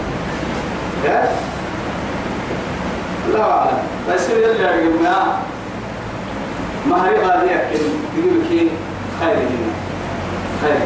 يا 1.05 1.29
الله 3.27 3.43
أعلم. 3.51 3.77
بس 4.13 4.29
يلي 4.29 4.45
أرجع 4.45 4.89
ما 5.03 5.37
ما 6.89 7.07
هي 7.09 7.15
غادية 7.25 7.69
كين 7.71 7.81
يقول 8.17 8.47
كين 8.49 8.69
خير 9.19 9.35
هنا 9.37 9.86
خير 10.61 10.79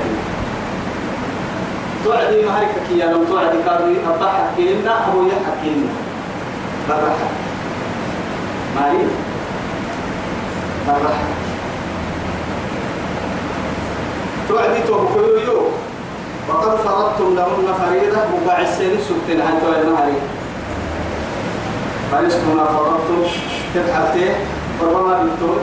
توعدي 2.06 2.46
ما 2.46 2.60
هيك 2.60 2.70
كي 2.90 3.12
لو 3.12 3.24
توعدي 3.24 3.58
كاري 3.66 3.98
أبا 4.08 4.28
حكينا 4.32 5.08
أبو 5.08 5.28
يحكينا 5.28 5.92
برا 6.90 7.14
ماري 8.76 9.06
برا 10.88 11.14
توعدي 14.50 14.80
توكلوا 14.88 15.62
وقد 16.50 16.78
فرضتم 16.78 17.36
لهن 17.36 17.74
فريضة 17.82 18.18
مبعسين 18.44 18.92
سبتين 19.10 19.42
هاي 19.42 19.54
توعد 19.62 19.86
مهري 19.86 20.14
فنصف 22.12 22.48
ما 22.56 22.66
فرضتم 22.66 23.24
تبحثته 23.76 24.36
وربما 24.82 25.24
بنتم 25.24 25.56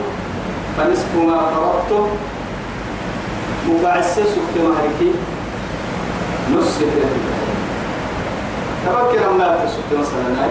فنصف 0.77 1.15
ما 1.15 1.39
فرضتم 1.55 2.07
مبعسين 3.69 4.23
سبتين 4.25 4.69
مهري 4.69 5.13
نص 6.53 6.77
تفكر 8.85 9.33
ما 9.37 9.65
تسكت 9.65 9.99
مثلا. 9.99 10.43
هاي 10.43 10.49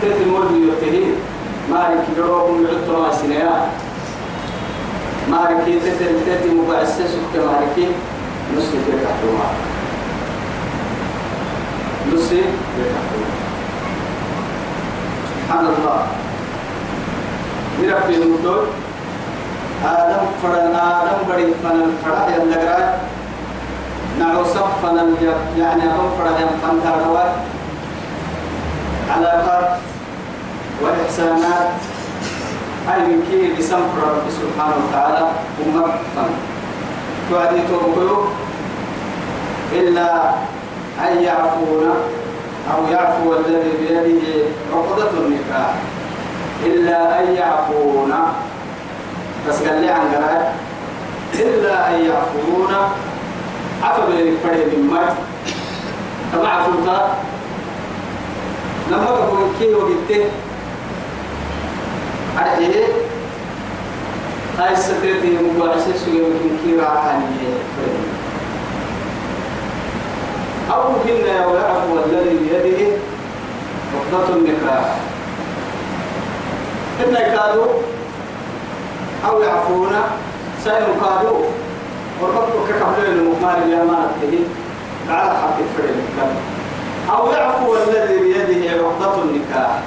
تيت 0.00 0.16
المولد 0.22 0.50
يرتهين 0.50 1.14
مالك 1.70 2.04
يروهم 2.16 2.66
يعطوا 2.66 3.06
ما 3.06 3.12
سنيا 3.14 3.70
مالك 5.30 5.64
تيت 5.64 5.82
تيت 5.82 6.52
مبعسة 6.52 7.06
سكت 7.06 7.34
مالك 7.36 7.88
نص 8.56 8.64
كده 8.88 8.98
تحتوها 9.04 9.50
نص 12.12 12.30
كده 12.30 12.88
تحتوها 12.94 13.28
سبحان 15.46 15.66
الله. 15.66 16.06
يربي 17.82 18.14
المدود 18.14 18.66
آدم 19.84 20.26
فرن 20.42 20.74
آدم 20.76 21.18
بدي 21.32 21.52
فن 21.62 21.80
الفرح 21.82 22.28
يندقرات 22.36 22.94
نعو 24.18 24.44
صفنا 24.44 25.04
يعني 25.58 25.82
غفر 25.82 26.26
يم 26.40 26.50
فانتاروات 26.62 27.32
علاقات 29.16 29.78
والإحسانات 30.82 31.70
أي 32.94 33.00
من 33.00 33.22
كي 33.30 33.52
بسنفر 33.58 33.98
رب 34.02 34.26
سبحانه 34.30 34.74
وتعالى 34.88 35.28
ومرفا 35.60 36.24
توعدي 37.30 37.60
توقيو 37.68 38.24
إلا 39.72 40.30
أن 41.08 41.22
يعفونا 41.22 41.94
أو 42.74 42.92
يعفو 42.92 43.32
الذي 43.32 43.70
بيده 43.80 44.44
عقدة 44.74 45.10
النكاح 45.10 45.74
إلا 46.66 47.20
أن 47.20 47.34
يعفونا 47.34 48.26
بس 49.48 49.62
قال 49.62 49.80
لي 49.80 49.90
عن 49.90 50.00
قرار. 50.14 50.52
إلا 51.34 51.88
أن 51.88 52.04
يعفونا. 52.04 52.88
عفا 53.82 54.06
بين 54.06 54.36
فريق 54.42 54.66
من 54.66 54.90
مات 54.92 55.12
تبع 56.32 56.48
عفوتا 56.48 57.18
لما 58.90 59.04
تقول 59.04 59.48
كي 59.58 59.74
وقلت 59.74 60.30
أرحيه 62.38 62.84
هاي 64.58 64.72
السكرتي 64.72 65.38
مباشر 65.56 65.96
سوى 66.04 66.14
يمكن 66.14 66.56
كي 66.64 66.76
راحة 66.76 67.20
أو 70.70 70.82
هن 70.82 71.44
ويعفو 71.46 71.98
الذي 72.06 72.38
بيده 72.38 72.96
عقدة 73.94 74.34
النكاح. 74.34 74.96
إن 77.06 77.14
كادوا 77.14 77.66
أو 79.26 79.42
يعفون 79.42 79.92
كادوا 80.64 81.44
وربطوا 82.22 82.66
كقبل 82.68 83.04
المقمار 83.06 83.58
يا 83.68 83.84
ما 83.84 84.10
نتهي 84.10 84.38
على 85.08 85.30
حق 85.30 85.56
الفريق 85.58 85.96
أو 87.10 87.32
يعفو 87.32 87.74
الذي 87.76 88.18
بيده 88.18 88.82
عقدة 88.82 89.22
النكاح 89.22 89.78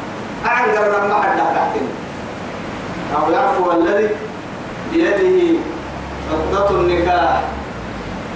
أعنقر 0.45 1.07
ما 1.07 1.21
حد 1.21 1.37
تحتين 1.37 1.87
أو 3.17 3.31
يعفو 3.31 3.71
الذي 3.71 4.09
بيده 4.93 5.59
عقدة 6.31 6.69
النكاح. 6.69 7.41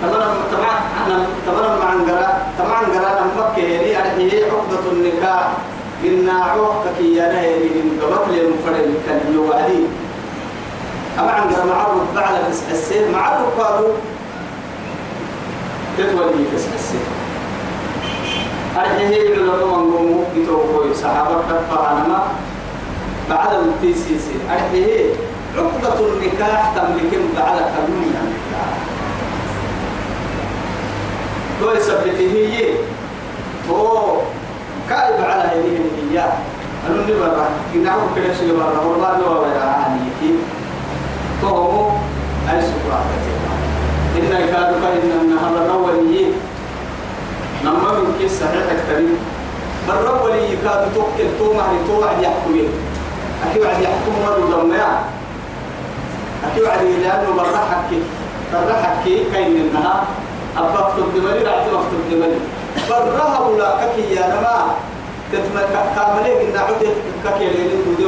طبعا 0.03 0.27
طبعا 0.51 0.79
أنا 1.07 1.25
طبعا 1.47 1.77
مع 1.79 1.85
عنقرة 1.85 2.37
طبعا 2.59 2.75
عنقرة 2.75 3.21
نمك 3.21 3.59
هي 3.59 3.97
أرحيه 3.97 4.45
عقدة 4.45 4.91
النكاح. 4.91 5.51
إن 6.03 6.29
عوق 6.29 6.85
كيانا 6.97 7.41
هي 7.41 7.55
من 7.59 8.01
قبل 8.01 8.39
المفرد 8.39 8.93
كان 9.07 9.37
وعدي 9.37 9.79
أما 11.19 11.31
عنقرة 11.31 11.65
معروف 11.65 12.03
بعد 12.15 12.51
تسع 12.51 12.71
السين. 12.71 13.11
معروف 13.11 13.59
قالوا 13.59 13.93
تتولي 15.97 16.45
تسع 16.55 16.69
السين. 16.75 17.05
أرحيه 18.77 19.35
علماء 19.35 19.65
منقومو 19.65 20.23
يتوقعوا 20.35 20.93
صحابة 20.93 21.41
كفا 21.41 21.91
أنا 21.91 22.23
بعد 23.29 23.53
التيسيسي. 23.53 24.35
أرحيه 24.51 25.13
عقدة 25.57 25.99
النكاح 26.07 26.73
تملك 26.75 27.19
بعد 27.37 27.57
كلمة 27.57 28.15
النكاح. 28.21 28.69
تو 31.59 31.71
يثبته 31.71 32.31
هي. 32.33 32.73
تو 33.67 34.17
كايب 34.89 35.25
على 35.25 35.43
هذه 35.43 35.79
الهيا 35.79 36.33
أنا 36.89 37.03
كنا 37.73 37.93
هو 37.93 38.15
كده 38.15 38.33
شيء 38.33 38.57
برا 38.57 38.77
هو 38.83 39.01
بعد 39.01 39.21
هو 39.21 39.45
برا 41.45 41.53
عني 41.53 41.53
كي 41.53 41.53
تو 41.53 41.55
هو 41.55 41.89
أي 42.49 42.61
سكرة 42.61 42.99
إن 44.17 44.29
كانوا 44.29 44.79
كإن 44.81 45.11
النهار 45.21 45.65
الأولي 45.65 46.25
نما 47.63 47.91
من 47.99 48.15
كيس 48.19 48.39
صحيح 48.39 48.65
كريم 48.89 49.17
برا 49.87 50.21
ولي 50.21 50.57
كاد 50.63 50.93
توكل 50.95 51.27
تو 51.39 51.53
ما 51.53 51.71
هي 51.71 51.77
تو 51.87 52.01
واحد 52.01 52.21
يحكمين 52.23 52.69
أكيد 53.49 53.61
واحد 53.61 53.81
يحكم 53.81 54.13
مرة 54.25 54.57
ضمنا 54.57 54.99
أكيد 56.51 56.63
واحد 56.63 56.85
لأنه 56.85 57.35
برا 57.37 57.57
حكي 57.57 57.99
برا 58.53 58.73
حكي 58.73 59.23
كين 59.33 59.57
النهار 59.57 60.03
أبا 60.57 60.89
فتب 60.89 61.13
دمالي 61.15 61.43
رعت 61.45 61.65
مفتب 61.73 62.01
دمالي 62.11 62.39
برها 62.89 63.39
ولا 63.39 63.85
ككي 63.85 64.15
يا 64.15 64.27
نما. 64.27 64.75
تتم 65.31 65.59
كامله 65.95 66.41
إن 66.41 66.57
عدت 66.57 66.95
ككي 67.25 67.47
لين 67.49 67.69
دودي 67.85 68.05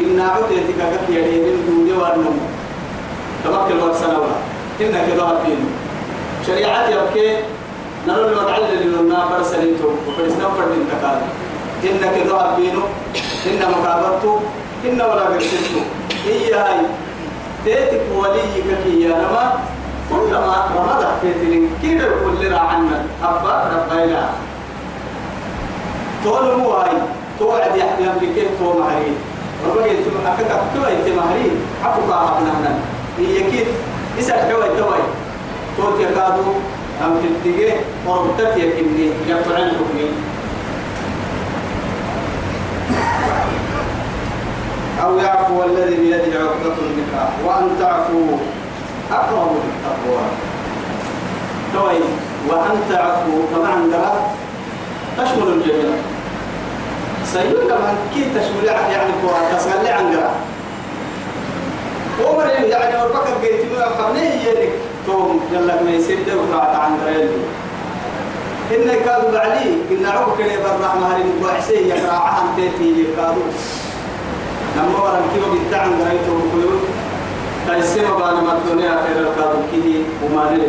إن 0.00 0.20
عدت 0.20 0.68
ككي 0.78 1.20
لين 1.20 1.56
دودي 1.66 1.92
وارنم 1.92 2.40
تمكن 3.44 3.78
ورسنا 3.82 4.18
ولا. 4.18 4.38
إن 4.80 4.92
كذا 4.92 5.22
هبين 5.22 5.60
شريعة 6.46 6.88
يبكي 6.88 7.36
نرى 8.06 8.24
المتعلل 8.24 8.82
لنا 8.92 9.26
برسليتو 9.30 9.88
وفرسنا 10.08 10.48
فردين 10.56 10.84
تكاد. 10.90 11.20
إن 11.84 12.00
كذا 12.14 12.34
هبينو 12.34 12.82
إن 13.46 13.60
مكابرتو. 13.72 14.38
إن 14.84 15.00
ولا 15.00 15.28
برسلتو 15.30 15.80
هي 16.26 16.54
هاي 16.54 16.80
تيتك 17.64 18.02
وليك 18.16 18.66
كي 18.84 19.02
يا 19.02 19.08
نما. 19.08 19.44
كلما 20.10 20.56
رمض 20.76 21.04
تيتلين 21.22 21.70
كده 21.82 22.08
كل 22.24 22.54
عنا. 22.54 23.04
أبا 23.22 23.54
ربنا 23.72 24.28
تقول 26.24 26.58
مو 26.58 26.70
هاي 26.70 26.96
توعد 27.38 27.76
يحيى 27.76 28.08
بكيه 28.20 28.48
تو 28.58 28.78
مهري 28.78 29.14
وبقي 29.68 29.90
تم 29.96 30.26
أكيد 30.26 30.46
تو 30.74 30.82
أنت 30.84 31.08
مهري 31.18 31.50
عفوا 31.84 32.38
أبنا 32.38 32.78
هي 33.18 33.50
كده 33.50 33.70
إسا 34.18 34.34
حوي 34.34 34.68
توي 34.78 35.02
توت 35.76 36.00
يكادو 36.00 36.42
أم 37.04 37.14
تدقيه 37.44 37.80
وربطت 38.06 38.56
يكني 38.56 39.10
يقطعن 39.28 39.68
حكمي 39.68 40.08
أو 45.02 45.18
يعفو 45.18 45.62
الذي 45.64 45.96
بيده 45.96 46.38
عقدة 46.38 46.74
النكاح 46.82 47.30
وأن 47.44 47.76
تعفوا 47.80 48.38
أقرب 49.12 49.50
للتقوى. 49.56 50.22
طيب 51.74 52.02
وأن 52.48 52.80
طبعا 53.56 53.90
ده 53.92 54.12
تشمل 55.24 55.48
الجميع. 55.48 55.96
سيقول 57.26 57.64
لما 57.70 57.94
كي 58.14 58.24
تشمل 58.34 58.64
يعني 58.64 59.12
كوا 59.22 59.56
تسمع 59.58 59.82
لي 59.82 59.88
عن 59.88 60.06
قرا 60.16 60.32
عمر 62.26 62.46
يعني 62.46 63.02
وربك 63.02 63.26
قيت 63.42 63.60
من 63.64 63.82
خمنه 63.98 64.20
يدك 64.20 64.72
توم 65.06 65.40
يلا 65.52 65.82
ما 65.82 65.90
يسد 65.90 66.26
وقرأت 66.34 66.74
عن 66.76 66.92
قرا 67.04 67.28
إن 68.76 68.90
كانوا 69.04 69.30
بعلي 69.32 69.76
إن 69.90 70.06
عقب 70.06 70.38
كده 70.38 70.56
بالرحمة 70.56 71.14
هرين 71.14 71.26
بوحسي 71.40 71.74
يقرأ 71.88 72.12
عن 72.12 72.42
تيتي 72.56 73.00
يقالوا 73.02 73.42
لما 74.76 74.98
ورا 74.98 75.20
كيلو 75.34 75.46
بتاعن 75.68 75.90
قريته 75.90 76.32
وكيلو 76.32 76.70
تايسيما 77.66 78.16
بانا 78.16 78.40
ما 78.40 78.52
الدنيا 78.52 78.90
خير 78.90 79.18
الكادو 79.28 79.58
كده 79.72 80.00
وما 80.24 80.50
لنا 80.50 80.66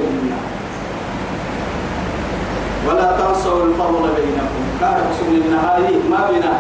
ولا 2.88 3.08
تنسوا 3.20 3.66
الفضل 3.66 4.04
بينكم. 4.16 4.64
كان 4.82 4.96
رسول 5.10 5.34
النهاري 5.42 5.96
ما 6.12 6.20
بنا. 6.32 6.54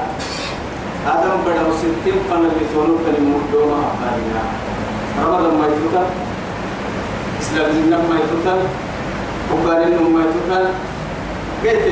آدم 1.07 1.37
بدر 1.45 1.67
ستين 1.79 2.17
فن 2.29 2.37
اللي 2.37 2.65
تونو 2.73 2.95
كلمة 3.05 3.39
دوما 3.51 3.79
أبارنا 3.91 4.43
رمضان 5.19 5.57
ما 5.59 5.65
يتوتا. 5.67 6.03
إسلام 7.41 7.71
النب 7.71 8.03
ما 8.09 8.15
يتوتا. 8.23 8.55
وبارين 9.53 10.13
ما 10.13 10.21
يتوتا. 10.25 10.59
قلت 11.63 11.87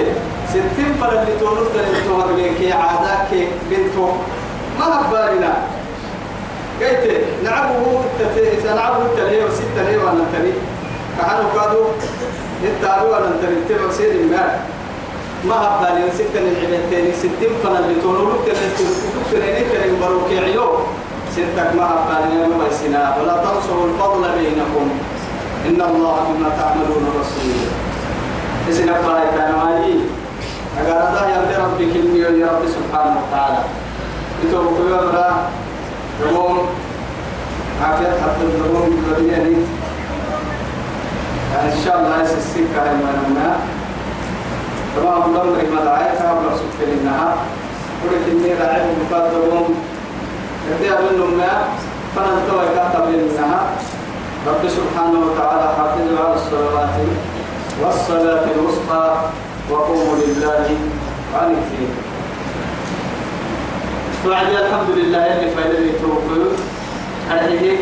ستين 0.49 0.93
فن 1.01 1.11
اللي 1.19 1.33
تونو 1.39 1.61
كلمة 1.73 1.99
توها 2.07 2.25
بليكي 2.27 2.73
عاداك 2.73 3.31
بنتو 3.69 4.07
ما 4.79 4.87
أبارنا 5.07 5.53
قلت 6.81 7.05
نعبه 7.43 8.01
نعبه 8.75 9.01
التلهي 9.05 9.45
وستة 9.45 9.81
ليه 9.85 9.97
وأنا 9.97 10.23
تري 10.33 10.53
كانوا 11.17 11.49
قادوا 11.57 11.85
التابع 12.67 13.01
وأنا 13.01 13.31
تري 13.41 13.55
تبع 13.69 13.91
سير 13.91 14.11
المال. 14.11 14.51
ما 15.45 15.55
أبالي 15.55 16.11
ستة 16.13 16.39
للعبادتين 16.39 17.13
ستين 17.13 17.53
فنا 17.63 17.79
اللي 17.79 17.95
تقولوا 18.01 18.33
تلين 19.31 19.63
تلين 19.71 19.99
بروك 20.01 20.31
يعيو 20.31 20.69
ستك 21.33 21.69
ما 21.77 21.85
أبالي 21.97 22.47
ما 22.47 22.67
يسنا 22.71 23.15
ولا 23.17 23.35
تنصروا 23.37 23.87
الفضل 23.87 24.21
بينكم. 24.37 24.89
إن 25.67 25.81
الله 25.81 26.15
بما 26.29 26.49
تعملون 26.59 27.05
بصير. 27.19 27.67
إذن 28.69 28.89
أبالي 28.89 29.25
كان 29.37 29.51
مالي. 29.65 29.99
أقال 30.79 31.17
هذا 31.17 31.21
يلي 31.29 31.63
ربي 31.63 31.93
كلمي 31.93 32.19
يا 32.19 32.47
رب 32.47 32.65
سبحانه 32.67 33.15
وتعالى. 33.21 33.61
يتوب 34.43 34.67
في 34.77 34.93
أمرا. 34.93 35.49
يوم 36.21 36.67
عافية 37.81 38.07
حتى 38.07 38.41
الضرون 38.41 38.89
بالبدياني 41.51 41.73
إن 41.73 41.85
شاء 41.85 41.99
الله 41.99 42.21
يسسيك 42.23 42.67
على 42.77 42.91
ما 42.91 43.55
طبعا 44.97 45.19
بضم 45.19 45.75
ما 45.75 45.83
دعاية 45.85 46.15
فهم 46.19 46.37
رسول 46.51 46.67
للنهار 46.87 47.37
ولكن 48.03 48.31
إني 48.31 48.53
راعي 48.53 48.81
مقدرون 49.11 49.75
يبدأ 50.71 50.99
منهم 51.11 51.37
ما. 51.37 51.51
فننتوى 52.15 52.65
كاتب 52.75 53.09
للنهار 53.09 53.67
رب 54.47 54.69
سبحانه 54.69 55.19
وتعالى 55.19 55.73
حافظ 55.77 56.25
على 56.25 56.35
الصلوات. 56.35 56.89
والصلاة 57.81 58.45
الوسطى. 58.55 59.15
وقوموا 59.71 60.15
لله 60.15 60.65
الفيل 61.33 61.89
توعدي 64.23 64.57
الحمد 64.57 64.89
لله 64.89 65.17
اللي 65.17 65.51
فايدة 65.55 65.77
اللي 65.77 65.91
توقف 65.91 66.59
هذه 67.29 67.77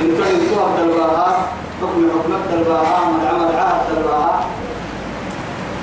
انتو 0.00 0.22
انتو 0.22 0.60
عبد 0.64 0.80
الوهاب 0.80 1.36
حكم 1.80 2.10
حكمك 2.14 2.44
الباها 2.52 2.98
مدعم 3.10 3.40
العهد 3.50 3.86
الباها 3.96 4.44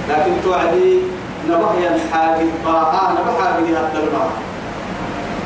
لكن 0.10 0.32
توعدي 0.44 1.00
نبهي 1.50 1.96
الحاجب 1.96 2.50
باها 2.66 3.12
نبهى 3.12 3.50
بها 3.72 3.82
الدلباها 3.88 4.30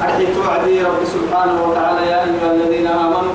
أرحي 0.02 0.26
توعدي 0.36 0.82
رب 0.84 1.02
سبحانه 1.16 1.64
وتعالى 1.64 2.08
يا 2.12 2.24
أيها 2.24 2.52
الذين 2.54 2.88
آمنوا 2.88 3.34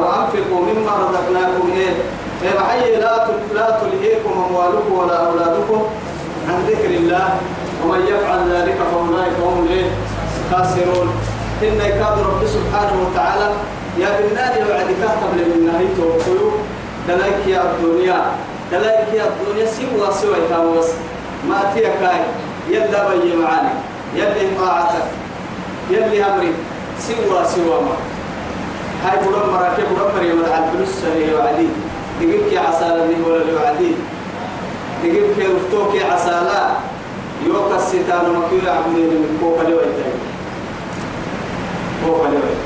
وأنفقوا 0.00 0.60
مما 0.60 0.92
رزقناكم. 0.92 1.70
إيه 1.76 1.94
إيه 2.42 2.58
بحي 2.58 2.96
لا 2.96 3.26
لا 3.54 3.78
تلهيكم 3.80 4.44
أموالكم 4.48 4.92
ولا 4.92 5.26
أولادكم 5.26 5.82
عن 6.48 6.64
ذكر 6.68 6.90
الله 6.90 7.28
ومن 7.84 8.00
يفعل 8.06 8.50
ذلك 8.52 8.76
فأولئك 8.92 9.32
هم 9.44 9.68
إيه 9.70 9.90
خاسرون 10.52 11.08
إن 11.62 11.80
يكاد 11.80 12.16
رب 12.18 12.42
سبحانه 12.46 12.94
وتعالى 13.02 13.50
يا 13.98 14.08
بالنادي 14.18 14.60
وعد 14.70 14.86
كاتب 15.02 15.30
من 15.36 15.66
نهاية 15.66 15.96
وقلو 16.06 16.50
دلايك 17.08 17.46
يا 17.46 17.62
الدنيا 17.70 18.18
دلايك 18.72 19.08
يا 19.14 19.24
الدنيا 19.30 19.66
سوى 19.66 20.06
سوى 20.20 20.36
تاوس. 20.50 20.88
ما 21.48 21.72
تيكاي 21.74 22.20
يلا 22.68 23.08
بي 23.08 23.36
معاني 23.36 23.74
يلي 24.14 24.46
طاعتك 24.58 25.06
يلي 25.90 26.24
أمري 26.24 26.52
سوى 26.98 27.44
سوى 27.54 27.76
ما. 27.86 27.96
هاي 29.04 29.16
برم 29.26 29.52
مراكب 29.52 29.84
برم 29.96 30.10
مريم 30.16 30.38
الفلوس 30.40 30.94
اللي 31.04 31.34
وعدي 31.34 31.66
نجيبك 32.20 32.56
عسالة 32.68 33.04
اللي 33.04 33.22
ولا 33.26 33.42
اللي 33.42 33.54
وعدي 33.54 33.92
نجيبك 35.04 35.38
رفتوك 35.38 36.02
عسالة 36.12 36.76
يوكا 37.46 37.76
الستان 37.76 38.24
مكيو 38.36 38.68
يعبدين 38.68 39.10
من 39.22 39.38
كوكا 39.40 39.62
لويتاي. 39.68 40.12
كوكا 42.06 42.28
لويتاي 42.28 42.56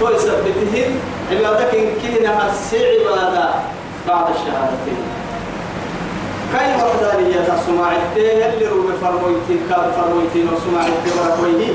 تو 0.00 0.08
يثبته 0.10 0.90
عبادك 1.30 1.74
إن 1.74 1.88
كينا 2.02 2.50
السي 2.50 2.86
عبادة 2.86 3.50
بعد 4.08 4.24
الشهادتين 4.34 5.00
كاي 6.52 6.74
وحدانية 6.76 7.46
سماعتين 7.66 8.42
اللي 8.52 8.66
روب 8.66 8.90
فرمويتين 9.02 9.60
كان 9.70 9.92
فرمويتين 9.96 10.48
وسماعتين 10.52 11.12
ورقويه 11.20 11.72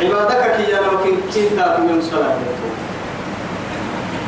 عبادك 0.00 0.56
كي 0.56 0.78
أنا 0.78 0.92
ممكن 0.92 1.16
كيتا 1.34 1.78
من 1.78 2.02
صلاة 2.10 2.36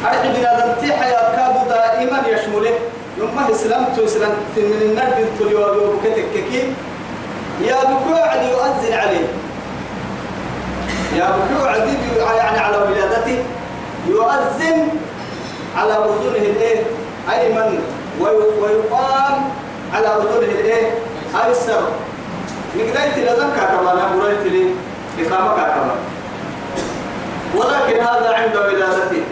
أرحب 0.04 0.30
إلى 0.34 0.50
ذنتي 0.62 0.92
حياة 0.92 1.36
كابو 1.36 1.68
دائما 1.70 2.18
يشمله 2.28 2.70
يوم 3.18 3.38
إسلام 3.50 3.84
تو 3.96 4.04
إسلام 4.04 4.32
من 4.56 4.80
النبي 4.82 5.24
تليوا 5.38 5.74
بكتك 5.74 6.24
كي 6.50 6.72
يا 7.66 7.74
عدي 7.74 8.46
يؤذن 8.50 8.92
عليه 8.92 9.26
يا 11.14 11.30
بكوع 11.30 11.70
عدي 11.70 11.92
يعني 12.36 12.58
على 12.58 12.76
ولادته 12.76 13.44
يؤذن 14.08 14.88
على 15.76 15.92
أذنه 15.92 16.36
الإيه؟ 16.36 16.82
أيمن 17.32 17.78
ويقام 18.20 19.50
على 19.94 20.06
أذنه 20.06 20.38
الإيه؟ 20.38 20.90
أيسر 21.46 21.82
نقدر 22.76 23.00
لذنك 23.16 23.56
كمان 23.56 23.98
أقول 23.98 24.34
لي 24.44 24.74
إقامك 25.18 25.56
كمان 25.56 25.98
ولكن 27.56 28.00
هذا 28.00 28.34
عند 28.34 28.56
ولادته. 28.56 29.22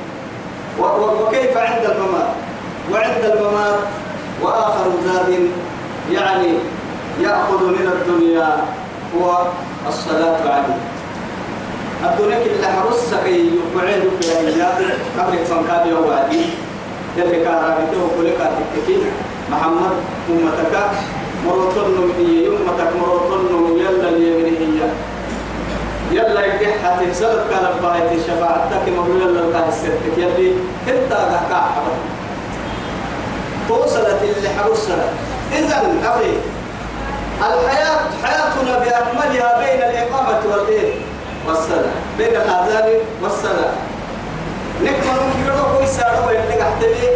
وكيف 0.81 1.57
عند 1.57 1.85
الممات؟ 1.85 2.35
وعند 2.93 3.25
الممات 3.25 3.79
وآخر 4.43 4.91
زاد 5.05 5.49
يعني 6.13 6.55
يأخذ 7.21 7.65
من 7.65 7.93
الدنيا 7.93 8.57
هو 9.17 9.47
الصلاة 9.89 10.41
عليه. 10.53 10.94
الدنيا 12.05 12.39
كلها 12.45 12.73
حرصك 12.81 13.27
يقعد 13.27 14.03
في 14.21 14.41
الأيام 14.41 14.91
قبل 15.19 15.39
فنكاد 15.45 15.87
يوم 15.87 16.13
عدي 16.13 16.45
يلي 17.17 17.45
كارابته 17.45 17.99
وكلك 18.05 18.37
تكتكي 18.39 18.99
محمد 19.51 19.93
أمتك 20.31 20.75
مرطن 21.47 21.91
من 21.91 22.47
أمتك 22.47 22.91
مرطن 22.97 23.45
يلا 23.79 24.09
اليمين 24.09 24.55
هي. 24.81 24.89
يلا 26.17 26.41
حتى 26.85 27.15
سلط 27.15 27.41
كان 27.51 27.67
بايت 27.83 28.21
شفاعتك 28.27 28.89
مبلول 28.99 29.21
يلا 29.23 29.53
كان 29.53 29.69
السرتك 29.69 30.15
يلي 30.19 30.53
انت 30.89 31.13
قاعد. 31.53 31.83
توصلت 33.69 34.19
اللي 34.37 34.49
حوصلت 34.49 35.09
إذا 35.53 35.77
أخي 36.05 36.33
الحياة 37.41 37.99
حياتنا 38.25 38.79
بأكملها 38.79 39.59
بين 39.59 39.83
الإقامة 39.83 40.39
والإيه 40.51 40.93
والصلاة 41.49 41.93
بين 42.19 42.29
الأذان 42.29 42.89
والصلاة 43.23 43.73
نكمل 44.83 45.21
كيلو 45.37 45.55
كوي 45.77 45.87
سارو 45.87 46.31
اللي 46.31 46.55
قحت 46.61 46.83
لي 46.83 47.09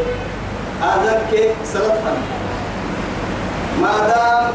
أذان 0.83 1.21
كي 1.31 1.51
صلاة 1.73 1.95
فن. 2.05 2.19
ما 3.83 3.93
دام 4.09 4.53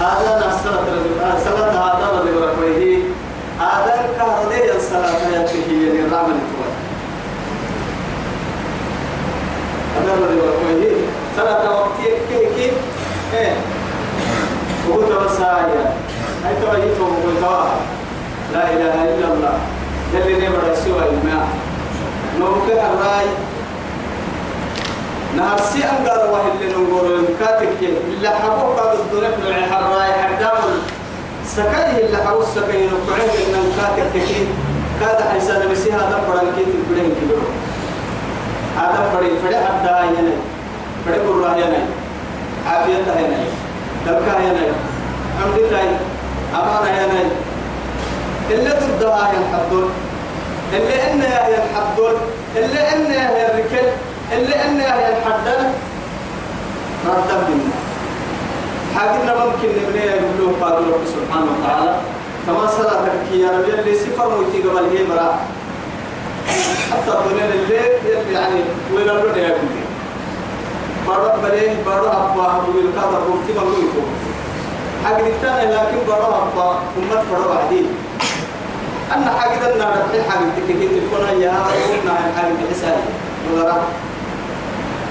أذان 0.00 0.42
الصلاة 0.52 1.38
صلاة 1.44 1.70
هذا 1.70 2.20
اللي 2.20 2.32
بركويه 2.40 2.98
أذان 3.60 4.04
كهردي 4.18 4.76
الصلاة 4.76 5.40
يكفي 5.40 5.86
يعني 5.86 6.00
الرامل 6.00 6.38
توي 6.50 6.72
هذا 9.96 10.14
الذي 10.14 10.40
بركويه 10.40 10.96
صلاة 11.36 11.80
وقت 11.80 11.88
كي 12.28 12.38
كي 12.56 12.72
إيه. 13.34 13.54
وقلت 14.90 15.12
بسايا 15.12 15.94
أي 16.48 16.54
توجيته 16.62 17.02
وقلت 17.02 17.68
لا 18.52 18.62
إله 18.72 18.94
إلا 19.04 19.26
الله. 19.32 19.56
يلي 20.14 20.46
نمر 20.46 20.64
سوى 20.84 21.02
إلماء. 21.08 21.46
نومك 22.38 22.68
الرأي. 22.68 23.28
نهار 25.36 25.60
سي 25.60 25.84
أنقر 25.84 26.30
واحد 26.32 26.50
اللي 26.60 26.74
نقول 26.74 27.24
كاتك 27.40 27.80
اللي 27.80 28.28
حبوك 28.28 28.78
قاد 28.78 28.98
الدنيا 28.98 29.30
في 29.30 29.36
الرأي. 29.80 30.12
حدام 30.12 30.58
سكايه 31.46 32.06
اللي 32.06 32.18
حبوك 32.26 32.44
سكايه 32.54 32.86
نقعه 32.86 33.24
إن 33.24 33.72
كاتك 33.78 34.12
كي. 34.12 34.46
كاد 35.00 35.18
حيسان 35.32 35.72
بسي 35.72 35.92
هذا 35.92 36.20
بران 36.28 36.46
كي 36.56 36.64
تبدين 36.64 37.14
كبيرو 37.16 37.48
هذا 38.78 39.10
بري 39.14 39.30
فري 39.42 39.56
حدا 39.56 40.04
يني. 40.04 40.36
فري 41.06 41.18
برا 41.26 41.56
يني. 41.56 41.82
عافية 42.66 43.20
يني. 43.20 43.44
دلكا 44.06 44.34
حمد 45.42 45.58
الله 45.58 45.96
أمانة 46.54 47.00
يني. 47.02 47.51
اللي 48.50 48.70
ضدها 48.70 49.32
ينحدون 49.32 49.90
اللي 50.72 51.12
إن 51.12 51.22
ينحدون 51.52 52.14
اللي 52.56 52.80
إن 52.94 53.12
يركل 53.12 53.86
اللي 54.32 54.54
إن 54.64 54.76
ينحدن 54.76 55.72
ردا 57.06 57.36
منا 57.48 57.72
حاجنا 58.96 59.44
ممكن 59.44 59.68
نبني 59.68 60.06
يقول 60.06 60.32
له 60.38 60.66
قال 60.66 60.72
رب 60.72 61.04
سبحانه 61.06 61.50
وتعالى 61.52 61.96
كما 62.46 62.66
صلاتك 62.66 63.32
يا 63.32 63.50
رب 63.50 63.78
اللي 63.78 63.94
سفر 63.94 64.28
ويتي 64.38 64.68
قبل 64.68 64.96
هي 64.96 65.04
مرا. 65.04 65.38
حتى 66.92 67.12
الدنيا 67.18 67.44
اللي 67.44 68.32
يعني 68.32 68.60
وين 68.94 69.08
الرد 69.08 69.36
يا 69.36 69.48
كنتي 69.48 69.82
بارو 71.08 71.42
بليه 71.42 71.82
بارو 71.86 72.06
أبا 72.06 72.46
أبو 72.56 72.78
الكذا 72.78 73.20
بوتي 73.26 73.52
بقول 73.52 74.04
حاجة 75.04 75.22
نكتاني 75.22 75.72
لكن 75.74 75.96
بارو 76.08 76.26
أبا 76.26 76.78
أمت 76.98 77.24
فرو 77.30 77.52
عديد 77.52 77.86
أن 79.16 79.30
حاجة 79.40 79.74
أن 79.74 79.80
ربح 79.80 80.28
حاجة 80.28 80.44
تكتيك 80.56 80.90
تلفون 80.90 81.40
يا 81.40 81.50
قلنا 81.50 82.14
حاجة 82.36 82.52
بحسابي. 82.52 83.02
وغرا 83.52 83.82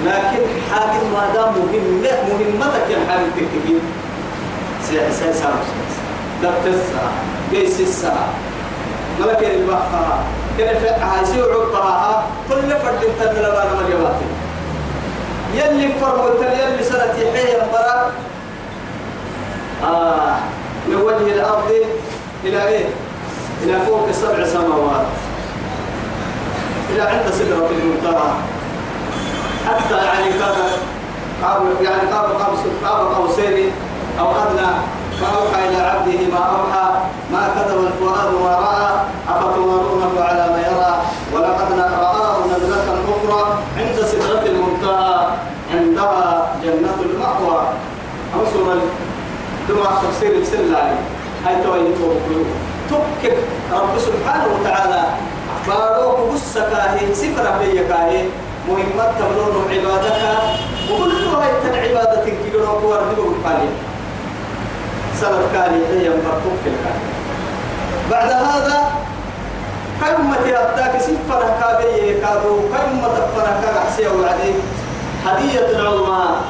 لكن 0.05 0.41
حاجة 0.71 1.03
ما 1.13 1.29
دام 1.33 1.49
مهمة 1.53 2.11
مهمتك 2.29 2.89
يا 2.89 2.97
حاجة 3.09 3.25
تكتيك 3.35 3.81
سياسة 4.89 5.31
سامس 5.31 5.67
دبت 6.43 6.65
الساعة 6.67 7.11
بيس 7.51 7.79
الساعة. 7.79 8.27
ملك 9.19 9.43
البحر 9.43 10.17
كان 10.57 10.79
في 10.79 10.89
عايزي 10.89 11.41
وعقبها 11.41 12.23
كل 12.49 12.69
فرد 12.69 12.99
تن 13.19 13.31
لبانا 13.41 13.71
مليواتي 13.83 14.25
يلي 15.55 15.93
فرمت 16.01 16.41
يلي 16.41 16.83
سنة 16.83 17.13
يحيى 17.17 17.57
برا 17.73 18.11
آه 19.83 20.35
من 20.87 20.95
وجه 20.95 21.31
الأرض 21.35 21.71
إلى 22.43 22.67
إيه؟ 22.67 22.85
إلى 23.63 23.79
فوق 23.85 24.11
سبع 24.11 24.45
سماوات. 24.45 25.07
إلى 26.89 27.01
عند 27.01 27.33
سدرة 27.33 27.69
المنتهى. 27.69 28.31
حتى 29.67 29.97
يعني 30.05 30.29
قاب 31.43 31.61
يعني 31.81 32.11
قاب 32.11 32.25
قاب 32.85 33.15
قوسين 33.15 33.71
أو 34.19 34.31
أدنى 34.31 34.71
فأوحى 35.21 35.69
إلى 35.69 35.77
عبده 35.77 36.19
ما 36.33 36.39
أوحى 36.39 36.87
ما 37.31 37.49
كتب 37.55 37.77
الفؤاد 37.87 38.33
ما 38.43 38.55
رأى 38.55 39.01
أفتمارونه 39.29 40.21
على 40.21 40.53
ما 40.53 40.59
يرى؟ 40.59 41.01
ولقد 41.33 41.79
رآه 41.79 42.37
نزلة 42.47 42.83
أخرى 42.83 43.57
عند 43.77 44.05
سدرة 44.05 44.45
المنتهى 44.45 45.27
عندها 45.73 46.55
جنة 46.63 46.95
المأوى. 47.01 47.61
أو 48.35 48.41
دماء 49.69 50.03
تفسير 50.03 50.35
السلالي 50.35 50.95
هاي 51.45 51.55
تويتوا 51.63 52.13
تكك 52.91 53.37
رب 53.73 53.93
سبحانه 54.07 54.47
وتعالى 54.55 55.03
باروك 55.67 56.19
بسكاهي 56.33 57.15
سفر 57.15 57.45
بيكاهي 57.59 58.21
مهمة 58.67 59.05
تبلون 59.19 59.55
عبادك 59.71 60.21
وكلها 60.91 61.39
يتن 61.49 61.75
عبادة 61.83 62.25
كيلو 62.25 62.89
وارد 62.89 63.15
بالقالي 63.15 63.69
سلف 65.21 65.43
كالي 65.53 65.81
هي 65.87 66.09
مرتوك 66.09 66.63
بعد 68.11 68.29
هذا 68.31 68.77
كلمة 70.01 70.45
أبداك 70.49 71.01
سفر 71.01 71.41
كابي 71.61 72.19
كادو. 72.21 72.55
كلمة 72.73 73.15
فرك 73.35 73.57
كعسي 73.63 74.07
وعدي. 74.07 74.53
هدية 75.25 75.69
العلماء 75.69 76.41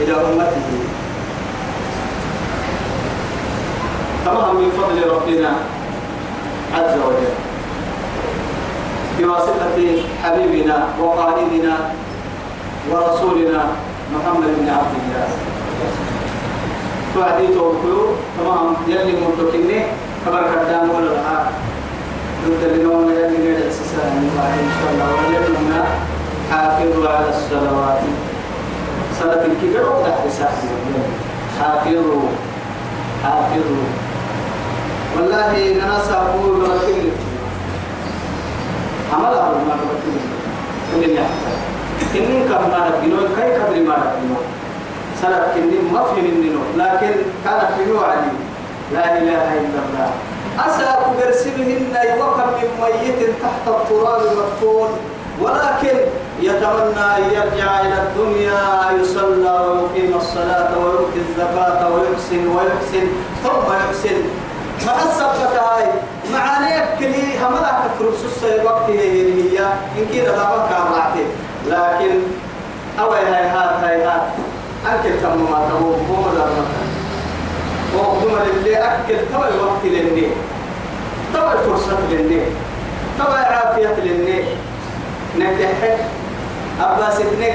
إلى 0.00 0.12
أمته. 0.12 0.91
تمام 4.24 4.54
من 4.56 4.70
فضل 4.78 4.98
ربنا 5.14 5.50
عز 6.74 6.94
وجل. 6.98 7.34
بواسطة 9.18 9.76
حبيبنا 10.22 10.76
وقائدنا 11.00 11.74
ورسولنا 12.90 13.62
محمد 14.14 14.46
بن 14.58 14.68
عبد 14.68 14.94
الله. 15.02 15.28
توعدي 17.14 17.46
توكلوا 17.46 18.06
تمام. 18.38 18.76
يلي 18.88 19.12
مدكني 19.20 19.78
خبر 20.26 20.42
كدام 20.52 20.90
ولا 20.90 21.10
لا 21.10 21.38
ضد 22.46 22.62
اليوم 22.62 23.10
يلي 23.10 23.38
نرجع 23.38 23.70
الله 24.22 24.50
إن 24.64 24.70
شاء 24.76 24.88
الله. 24.92 25.08
ولينا 25.18 25.84
حافظوا 26.50 27.08
على 27.08 27.28
الصلوات. 27.28 28.02
صلاة 29.20 29.44
الكبير 29.46 29.82
وقت 29.86 30.06
حافظوا. 31.60 32.28
حافظوا. 33.22 34.01
والله 35.16 35.52
أنا 35.84 35.98
سأقول 36.08 36.64
لكن 36.64 37.04
عمل 39.12 39.34
أقول 39.34 39.60
ما 39.68 39.76
تبكي 39.80 40.14
كل 40.92 41.18
إنك 42.18 42.50
ما 42.50 42.78
ربنا 42.88 43.16
كي 43.36 43.52
قدر 43.54 43.80
ما 43.88 43.94
ربنا 43.94 44.36
صلاة 45.22 45.54
كني 45.54 45.78
ما 45.92 46.02
في 46.04 46.20
منه 46.20 46.60
لكن 46.76 47.12
كان 47.44 47.60
في 47.76 47.98
علي. 48.04 48.32
لا 48.92 49.18
إله 49.18 49.48
إلا 49.60 49.80
الله. 49.84 50.10
أسأل 50.66 51.00
قرسمهن 51.16 51.94
وكم 52.20 52.48
من 52.58 52.68
ميت 52.82 53.20
تحت 53.42 53.64
التراب 53.66 54.20
مدفون 54.20 54.88
ولكن 55.40 55.96
يتمنى 56.40 57.04
أن 57.16 57.24
يرجع 57.32 57.80
إلى 57.80 57.96
الدنيا 58.02 58.60
يصلى 59.00 59.54
ويقيم 59.66 60.16
الصلاة 60.16 60.78
ويؤتي 60.78 61.18
الزكاة 61.28 61.80
ويحسن 61.92 62.42
ويحسن 62.48 63.06
ثم 63.42 63.66
يحسن. 63.72 64.18
مع 64.86 65.02
السبقة 65.02 65.76
هاي 65.76 65.86
معانيك 66.32 66.84
كلي 66.98 67.38
هملا 67.38 67.72
كفر 67.84 68.12
سوسة 68.22 68.64
وقت 68.64 68.90
هي 68.90 69.00
هي 69.00 69.58
إن 69.98 70.06
كده 70.14 70.36
دابا 70.36 70.68
كارعتي 70.68 71.24
لكن 71.66 72.20
أوي 73.00 73.18
هاي 73.18 73.46
هات 73.46 73.84
هاي 73.84 74.04
هات 74.04 74.22
أكل 74.86 75.10
كم 75.22 75.50
ما 75.52 75.68
تبو 75.70 75.90
بوم 75.92 76.32
دارنا 76.34 76.64
وقدم 77.96 78.38
للي 78.56 78.76
أكل 78.78 79.16
تبع 79.32 79.48
الوقت 79.48 79.84
للني 79.84 80.26
تبع 81.34 81.52
الفرصة 81.52 81.98
للني 82.10 82.40
تبع 83.18 83.38
العافية 83.40 84.02
للني 84.02 84.44
نتحك. 85.38 85.98
أباس 86.80 87.20
ابنك. 87.20 87.54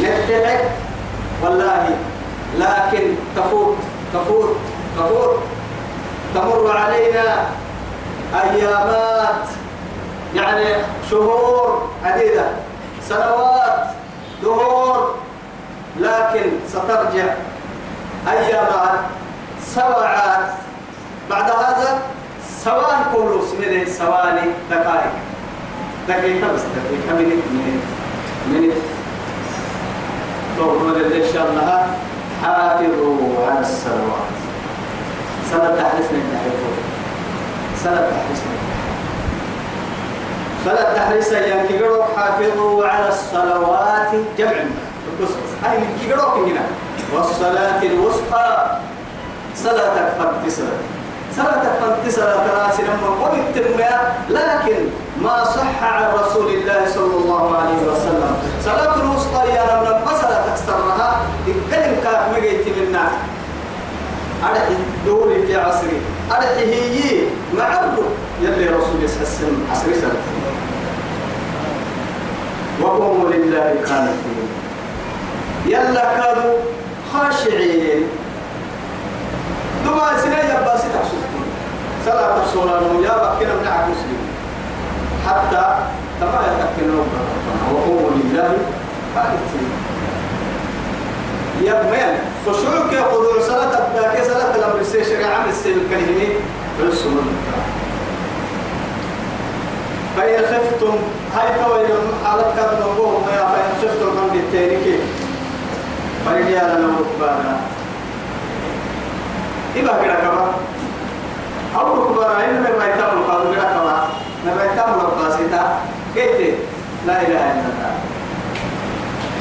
نتحك. 0.00 0.70
والله. 1.42 1.96
لكن 2.58 3.14
تفوت. 3.36 3.76
تفوت. 4.14 4.56
تفوت. 4.96 5.38
تمر 6.34 6.76
علينا 6.76 7.46
أيامات 8.34 9.44
يعني 10.34 10.74
شهور 11.10 11.88
عديدة 12.04 12.46
سنوات 13.08 13.86
دهور 14.42 15.14
لكن 16.00 16.50
سترجع 16.68 17.34
أيامات 18.28 19.00
سوعات. 19.74 20.48
بعد 21.30 21.50
هذا 21.50 22.00
سواء 22.64 23.12
كل 23.14 23.40
سنين 23.50 23.84
ثواني 23.84 24.50
دقائق. 24.70 25.12
دقيقة 26.08 26.52
بس 26.52 26.60
دقيقة 26.60 27.18
منت 27.18 27.44
منت 27.52 27.82
منت. 28.48 28.76
تو 30.56 30.70
إن 30.96 31.32
شاء 31.32 31.46
الله 31.50 31.86
حافظوا 32.42 33.46
على 33.50 33.60
الصلوات 33.60 34.41
سنة 35.52 35.68
تحرسنا 35.78 36.18
التحريفون 36.18 36.76
سنة 37.84 38.00
تحرسنا 38.10 38.56
سنة 40.64 40.94
تحرسنا 40.96 41.46
ينكيرو 41.46 42.02
حافظوا 42.16 42.86
على 42.86 43.08
الصلوات 43.08 44.10
جمع 44.38 44.52
هاي 45.64 45.78
من 45.78 45.98
كيرو 46.00 46.44
هنا. 46.46 46.64
والصلاة 47.12 47.82
الوسطى. 47.82 48.78
صلاة 49.56 49.96
فانتسرة 50.18 50.76
صلاة. 51.36 51.62
فانتسرة 51.80 52.46
تراسي 52.46 52.82
لما 52.82 53.08
قلت 53.24 53.56
لكن 54.30 54.78
ما 55.22 55.44
صح 55.44 55.82
عن 55.82 56.02
رسول 56.14 56.48
الله 56.54 56.80
صلى 56.94 57.16
الله 57.16 57.56
عليه 57.58 57.82
وسلم. 57.92 58.36
صلاة 58.64 58.94
الوسطى 58.96 59.48
يا 59.54 59.62
رب 59.62 60.06
ما 60.06 60.12
صلاة 60.22 60.42
تكسرها 60.46 61.20
الكلم 61.46 61.96
كاك 62.04 62.20
مجيت 62.36 62.66
منا 62.78 63.04
أرحي 64.42 64.74
دوري 65.06 65.46
في 65.46 65.56
عصري 65.56 66.00
أرحي 66.30 66.64
هي 66.74 67.26
معبد 67.58 68.04
يلي 68.42 68.66
رسول 68.66 69.02
يسحسن 69.04 69.52
عصري 69.70 69.94
سنة. 69.94 70.22
وقوموا 72.82 73.30
لله 73.30 73.74
قانتين. 73.88 74.48
يلا 75.66 76.04
كانوا 76.14 76.54
خاشعين. 77.12 78.02
دما 79.84 80.18
سنة 80.22 80.38
يباسي 80.38 80.88
تحسوتين 80.94 81.46
صلاة 82.06 82.44
الصلاة 82.44 82.82
يا 83.02 83.14
بكنا 83.22 83.54
منعك 83.54 83.84
مسلم. 83.90 84.22
حتى 85.26 85.64
تما 86.20 86.40
يتكلم 86.48 86.98
ربنا. 86.98 87.24
وقوموا 87.72 88.10
لله 88.10 88.58
قانتين. 89.16 89.81
يبمن 91.60 92.18
خشوعك 92.46 93.04
خضوع 93.12 93.40
صلاة 93.40 93.78
أبداك 93.78 94.24
صلاة 94.24 94.54
الأمر 94.56 94.80
السي 94.80 95.04
شريعة 95.04 95.42
من 95.42 95.50
السي 95.50 95.72
الكلمة. 95.72 96.28
بالسنة 96.80 97.22
فإن 100.16 100.44
خفتم 100.44 100.94
هاي 101.36 101.48
كوين 101.64 101.96
حالة 102.24 102.42
كاد 102.56 102.78
نبوهم 102.82 103.22
يا 103.28 103.44
فإن 103.46 103.70
خفتم 103.82 104.06
من 104.06 104.28
بالتانيك 104.32 105.00
فرجال 106.26 106.82
لو 106.82 106.88
ركبانا. 106.88 107.60
إبا 109.76 110.04
كده 110.04 110.16
أو 111.76 111.94
ركبانا 111.94 112.44
إن 112.44 112.60
من 112.60 112.72
رأيتام 112.80 113.18
القادم 113.18 113.52
كده 113.54 113.64
كما 113.64 114.08
من 114.44 114.58
رأيتام 114.58 114.94
القاسطة 114.94 115.78
قلت 116.16 116.54
لا 117.06 117.20
إله 117.22 117.52
إلا 117.52 117.68
الله. 117.72 118.11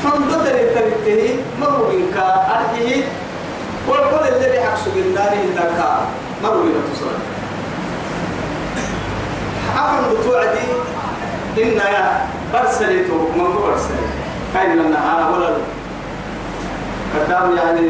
تري 0.01 0.91
تري 1.05 1.39
مرو 1.61 1.85
بينك 1.89 2.17
أرحيه 2.17 3.03
والقول 3.87 4.27
الذي 4.27 4.59
حكس 4.59 4.81
بالنار 4.95 5.33
إنك 5.33 5.79
مرو 6.43 6.63
بينك 6.63 6.83
تصل 6.93 7.05
حقا 9.75 10.13
بتوعدي 10.13 10.67
إن 11.57 11.77
يا 11.77 12.27
برسلته 12.53 13.29
من 13.35 13.55
برسل 13.55 14.01
كاين 14.53 14.75
لنا 14.77 14.97
ها 14.97 15.29
ولا 15.29 15.57
قدام 17.15 17.57
يعني 17.57 17.89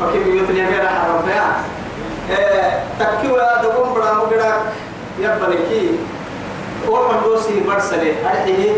فكيف 0.00 0.26
يطلع 0.26 0.64
غير 0.64 0.88
حرب 0.88 1.28
يا 1.28 1.44
تكيو 2.98 3.36
يا 3.36 3.62
دقوم 3.62 3.94
بڑا 3.94 4.14
مقدار 4.14 4.62
يبلكي 5.20 5.88
ومن 6.88 7.22
دوسي 7.24 7.60
برسله 7.60 8.14
أرحيه. 8.24 8.72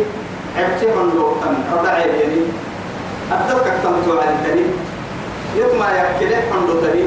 عبتي 0.57 0.87
من 0.87 1.11
لوطن 1.14 1.55
أرضعي 1.72 2.09
يعني. 2.09 2.43
أدلك 3.35 3.66
تمتو 3.82 4.18
على 4.20 4.30
التاني 4.30 4.66
يطمع 5.57 5.89
يكله 6.01 6.41
حندو 6.51 6.74
تاني 6.80 7.05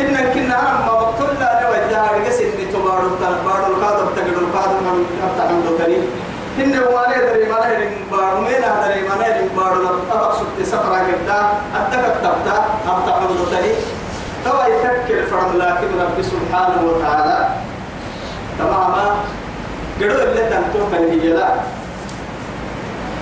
إن 0.00 0.16
كنا 0.34 0.58
ما 0.86 0.92
بطل 1.00 1.30
لا 1.40 1.50
نوى 1.62 1.78
جهار 1.90 2.14
جس 2.26 2.40
إني 2.40 2.64
تبارو 2.72 3.08
تبارو 3.20 3.66
القادم 3.72 4.06
تجد 4.16 4.36
القادم 4.44 4.82
من 4.86 5.06
أبتا 5.24 5.48
حندو 5.48 5.76
تاني 5.78 5.98
إن 6.62 6.78
وأنا 6.94 7.16
دري 7.16 7.46
ما 7.52 7.58
نهرم 7.60 7.92
بارو 8.12 8.40
مينا 8.40 8.70
دري 8.82 9.00
ما 9.08 9.14
نهرم 9.20 9.48
بارو 9.56 9.78
أبقى 10.12 10.36
سبت 10.38 10.66
سفرة 10.66 10.98
جدا 11.08 11.38
أدلك 11.78 12.16
تبتا 12.24 12.56
أبتا 12.90 13.12
حندو 13.20 13.44
تاني 13.50 13.72
توا 14.44 14.64
يتكل 14.66 15.26
فرم 15.26 15.52
لكن 15.58 15.88
رب 16.00 16.22
سبحانه 16.22 16.80
وتعالى. 16.88 17.48
تماما. 18.58 19.16
قدو 20.00 20.22
اللي 20.22 20.42
تنتو 20.50 20.80
تنهي 20.92 21.34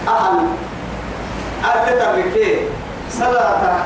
أهل 0.08 0.36
أهل 1.64 1.98
تركي 1.98 2.56
صلاة 3.10 3.76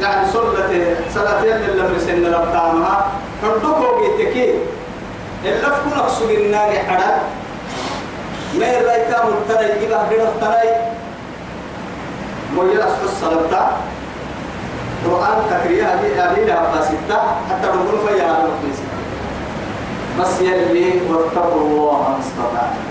يعني 0.00 0.32
صلاة 0.32 0.96
صلاة 1.14 1.42
اللي 1.42 1.82
مرسلنا 1.82 2.28
لبتامها 2.28 3.06
حدوكو 3.42 4.00
بيتكي. 4.00 4.54
اللي 5.44 5.66
فكو 5.66 5.96
نقصد 5.96 6.30
النار 6.30 6.72
حدا. 6.88 7.18
ما 8.58 8.78
الرأيكا 8.78 9.24
ملتنى 9.24 9.76
يجيب 9.76 9.92
أهل 9.92 10.20
التنى 10.20 10.70
موجل 12.56 12.80
أسحو 12.80 13.04
الصلاة 13.04 13.68
قرآن 15.06 15.38
تكريه 15.50 15.94
أبي 15.94 16.20
أبي 16.22 16.44
لها 16.44 16.82
ستة. 16.82 17.18
حتى 17.50 17.66
نقول 17.66 18.08
فيها 18.08 18.26
على 18.26 18.48
بس 20.20 20.40
يلي 20.40 21.00
واتقوا 21.10 21.60
الله 21.60 22.08
ما 22.08 22.18
استطعتم. 22.20 22.89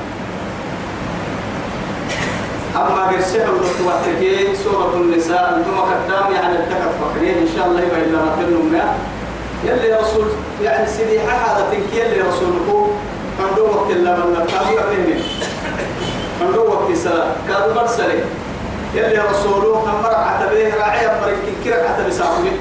أما 2.75 3.07
قرسح 3.07 3.39
الوقت 3.39 4.55
سورة 4.63 4.93
النساء 4.95 5.55
أنتم 5.57 5.79
قدام 5.79 6.33
يعني 6.33 6.55
التكت 6.55 6.91
فقرين 7.01 7.37
إن 7.37 7.47
شاء 7.55 7.67
الله 7.67 7.81
يبقى 7.81 7.99
إلا 7.99 8.19
نتلهم 8.19 8.81
يلي 9.63 9.93
رسول 9.93 10.27
يعني 10.63 10.87
سيدي 10.87 11.19
هذا 11.19 11.67
تنكي 11.71 11.99
يلي 11.99 12.21
رسولكم 12.21 12.91
وقت 13.59 13.91
اللي 13.91 14.17
من 14.17 14.33
نبتغي 14.39 14.77
قبلهم 14.77 15.21
من 16.41 16.57
وقت 16.57 16.89
الصلاة 16.89 17.31
كانوا 17.47 17.73
مرسلين 17.73 18.25
يلي 18.95 19.19
رسوله 19.31 19.83
أمر 19.83 20.15
عتبه 20.15 20.75
راعي 20.79 21.05
أمر 21.05 21.35
كيرك 21.63 21.85
عتبه 21.85 22.09
ساقبه 22.09 22.51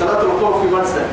صلاة 0.00 0.22
الخوف 0.22 0.62
في 0.62 0.74
مرسل. 0.74 1.04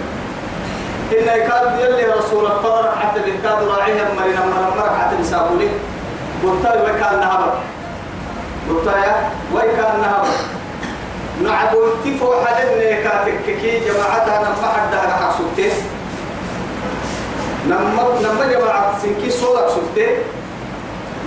إن 1.12 1.26
كان 1.26 1.80
يلي 1.80 2.04
رسول 2.04 2.46
الفضل 2.46 2.88
عتبه 2.88 3.34
كاد 3.44 3.68
راعي 3.68 4.02
أمر 4.02 4.26
أمر 4.26 4.74
أمر 4.74 4.90
عتبه 4.90 5.24
ساقبه 6.44 6.52
قلت 6.52 6.66
وكان 6.66 7.20
نهبر؟ 7.20 7.54
قلت 8.70 8.88
يا؟ 8.88 9.30
وكان 9.54 10.02
نهبر؟ 10.02 10.36
نعبو 11.44 11.80
تفو 12.06 12.34
حدن 12.46 12.80
كاتك 13.04 13.46
كي 13.46 13.80
جماعتها 13.80 14.40
نما 14.40 14.68
حد 14.74 14.94
هذا 14.94 15.16
حسوته 15.28 15.74
نما 17.68 18.04
نما 18.22 18.46
جماعة 18.52 19.00
سنكي 19.02 19.30
صورة 19.30 19.68
سوته 19.68 20.18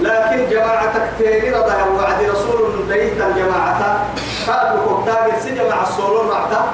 لكن 0.03 0.51
جماعتك 0.51 1.09
تيري 1.19 1.51
رضا 1.51 1.85
وعد 1.97 2.23
رسول 2.23 2.89
ليت 2.89 3.21
الجماعة. 3.23 4.07
قالوا 4.47 5.03
كتاب 5.03 5.33
سي 5.43 5.51
جماعة 5.51 5.83
الصولون 5.83 6.29
رعتا. 6.29 6.65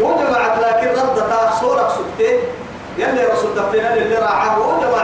وجماعة 0.00 0.60
لكن 0.60 0.88
ردتا 0.88 1.50
صورة 1.60 1.88
سوته 1.88 2.32
يلي 2.98 3.24
رسول 3.32 3.54
دفنا 3.54 3.94
اللي 3.94 4.16
راعاه 4.16 4.58
وجماعة 4.58 4.95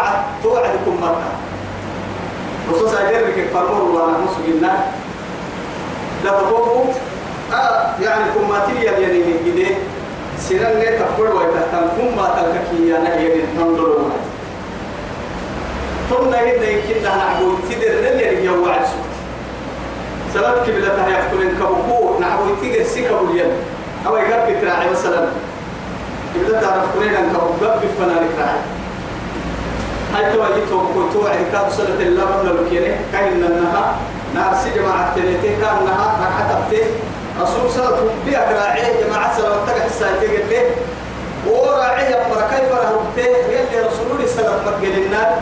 رسول 2.73 2.91
ساجرك 2.91 3.49
فرمور 3.55 3.83
الله 3.83 4.11
نحن 4.11 4.27
سجلنا 4.37 4.73
لا 6.25 6.31
تقوموا 6.31 6.85
آه 7.53 7.95
يعني 8.03 8.25
كم 8.35 8.55
تيجي 8.66 8.85
يعني 8.85 9.18
من 9.18 9.39
كده 9.47 9.68
سيران 10.39 10.79
نه 10.79 10.99
تقول 10.99 11.29
ويتهتم 11.29 11.87
كم 11.97 12.16
ما 12.16 12.27
تلكي 12.37 12.89
يا 12.89 12.99
نه 12.99 13.09
يعني 13.09 13.43
نندلو 13.59 13.99
ثم 16.11 16.31
نهيد 16.31 16.62
يمكن 16.62 17.07
أن 17.07 17.18
نعبو 17.18 17.53
تدر 17.70 17.95
نلي 18.05 18.45
يوعد 18.45 18.85
سوت 18.85 19.12
سبب 20.35 20.66
كبلتها 20.66 21.09
يفكرين 21.09 21.51
كبكو 21.51 22.18
نعبو 22.20 22.45
تيجي 22.61 22.85
سكبو 22.85 23.31
اليد 23.31 23.53
أو 24.07 24.16
يقرب 24.16 24.61
تراعي 24.62 24.91
مثلا. 24.91 25.29
كبلتها 26.35 26.85
يفكرين 26.85 27.14
أن 27.14 27.33
كبكو 27.33 27.64
قرب 27.64 27.81
فنانك 27.99 28.31
راعي 28.39 28.61
هاي 30.15 30.33
تو 30.33 30.43
يتو 30.45 30.79
كنتو 30.95 31.27
عكاد 31.27 31.73
سنة 31.73 31.99
اللبن 32.01 32.41
للكيني 32.45 32.95
كاين 33.13 33.45
النها 33.45 33.97
نار 34.35 34.55
سي 34.65 34.71
جماعة 34.79 35.15
تنيتي. 35.17 35.49
كان 35.49 35.85
نها 35.87 36.07
رحتبتي 36.23 36.83
رسول 37.41 37.71
صلى 37.71 37.85
الله 37.85 37.97
عليه 37.97 38.03
وسلم 38.03 38.57
راعي 38.59 39.05
جماعة 39.05 39.37
سلام 39.37 39.67
تقع 39.67 39.85
السايتي 39.87 40.27
قل 40.27 40.49
لي 40.51 40.61
وراعي 41.47 42.15
أمر 42.15 42.41
كيف 42.51 42.73
رهبتي 42.73 43.29
يلي 43.53 43.87
رسول 43.89 44.07
الله 44.13 44.27
صلى 44.27 44.41
الله 44.41 44.73
عليه 44.77 44.89
وسلم 44.89 45.41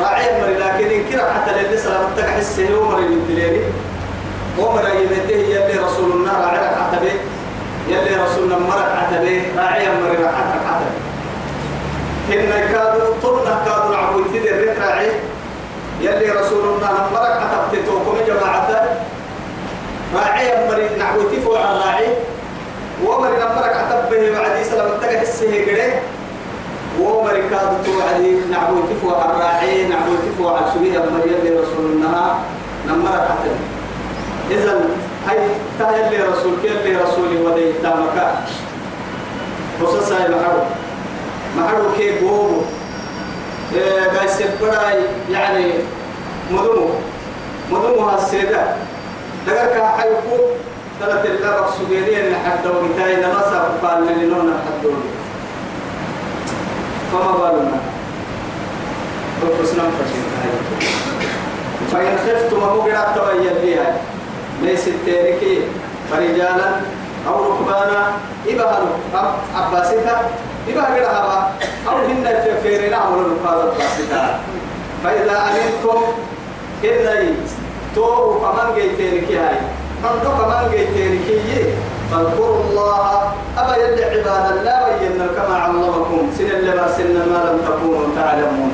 راعي 0.00 0.24
أمر 0.30 0.48
لكن 0.48 1.04
كرا 1.10 1.32
حتى 1.32 1.52
للي 1.62 1.76
سلام 1.76 2.04
تقع 2.16 2.38
السهل 2.38 2.74
ومر 2.74 2.98
يمدليني 3.00 3.62
ومر 4.58 4.84
يمديه 4.88 5.54
يلي 5.56 5.78
رسول 5.84 6.12
الله 6.12 6.32
راعي 6.32 6.58
رحتبه 6.58 7.12
يلي 7.88 8.22
رسول 8.24 8.44
الله 8.44 8.58
مرق 8.58 8.90
عتبه 8.96 9.42
راعي 9.58 9.86
أمر 9.88 10.10
رحتك 10.24 10.62
عتبه 10.70 11.09
إن 12.30 12.72
كادوا 12.72 13.14
طرنا 13.22 13.62
كادوا 13.66 13.96
نعبو 13.96 14.22
تدر 14.22 14.74
راعي 14.80 15.10
يلي 16.00 16.30
رسول 16.30 16.64
الله 16.64 17.10
مرق 17.12 17.40
عتبت 17.42 17.86
توكم 17.86 18.16
جماعة؟ 18.26 18.70
راعي 20.14 20.52
أمري 20.52 20.88
نعبو 20.98 21.22
تفو 21.22 21.54
عن 21.56 21.74
راعي 21.76 22.06
ومري 23.04 23.32
نمرك 23.32 23.76
عتبه 23.76 24.32
بعد 24.32 24.62
سلام 24.62 24.88
تقع 25.02 25.22
السه 25.22 25.64
قده 25.66 25.92
ومري 27.00 27.42
كادوا 27.50 27.78
توعدي 27.86 28.30
نعبو 28.50 28.80
تفو 28.90 29.14
عن 29.14 29.40
راعي 29.40 29.86
نعبو 29.86 30.14
تفو 30.14 30.48
عن 30.48 30.62
سبيه 30.74 30.98
أمري 30.98 31.30
يلي 31.30 31.50
رسول 31.60 31.84
الله 31.92 32.38
نمرك 32.88 33.26
عتبه 33.30 33.58
إذا 34.50 34.90
هاي 35.26 35.38
رسول 36.32 36.54
يلي 36.64 36.96
رسولي 36.96 37.36
ودي 37.42 37.72
تامك. 37.82 38.18
وصصا 39.82 40.18
محرو 40.18 40.62
محرو 41.56 41.92
كي 41.96 42.18
قومو 42.18 42.62
قايس 44.16 44.40
البراي 44.40 44.98
يعني 45.30 45.72
مدمو. 46.50 46.88
مدمو 47.70 48.08
هالسيدة 48.08 48.62
لقد 49.46 49.82
حيكو 49.98 50.36
ثلاث 51.00 51.26
اللبق 51.26 51.70
سجيرين 51.78 52.32
لحد 52.32 52.66
وقتاي 52.66 53.16
لما 53.16 53.42
سأقبال 53.50 54.06
لنون 54.18 54.50
لحد 54.50 54.92
فما 57.12 57.32
بالنا 57.32 57.78
فقسنا 59.42 59.82
فشين 59.82 60.24
فإن 61.92 62.18
خفتم 62.18 62.58
مقرأ 62.58 63.14
تبين 63.16 63.52
بها 63.62 63.94
ليس 64.62 64.88
التاركي 64.88 65.62
فرجالا 66.10 66.70
أو 67.28 67.52
ركبانا 67.52 68.12
إبهر 68.48 68.86
أباسيتا 69.56 70.20
إبهر 70.68 71.00
هذا 71.00 71.52
أو 71.88 71.96
هن 71.96 72.24
في 72.44 72.50
الله. 82.70 83.32
أبا 83.58 83.76
يد 83.76 84.00
عباد 84.00 84.56
الله 84.56 84.84
وين 84.84 85.28
كما 85.36 85.54
علمكم. 85.56 86.30
سن 86.38 86.50
اللي 86.50 86.72
لم 87.46 87.58
تكونوا 87.66 88.14
تعلمون. 88.16 88.72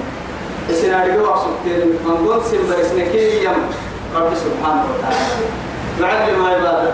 عبادة 6.49 6.91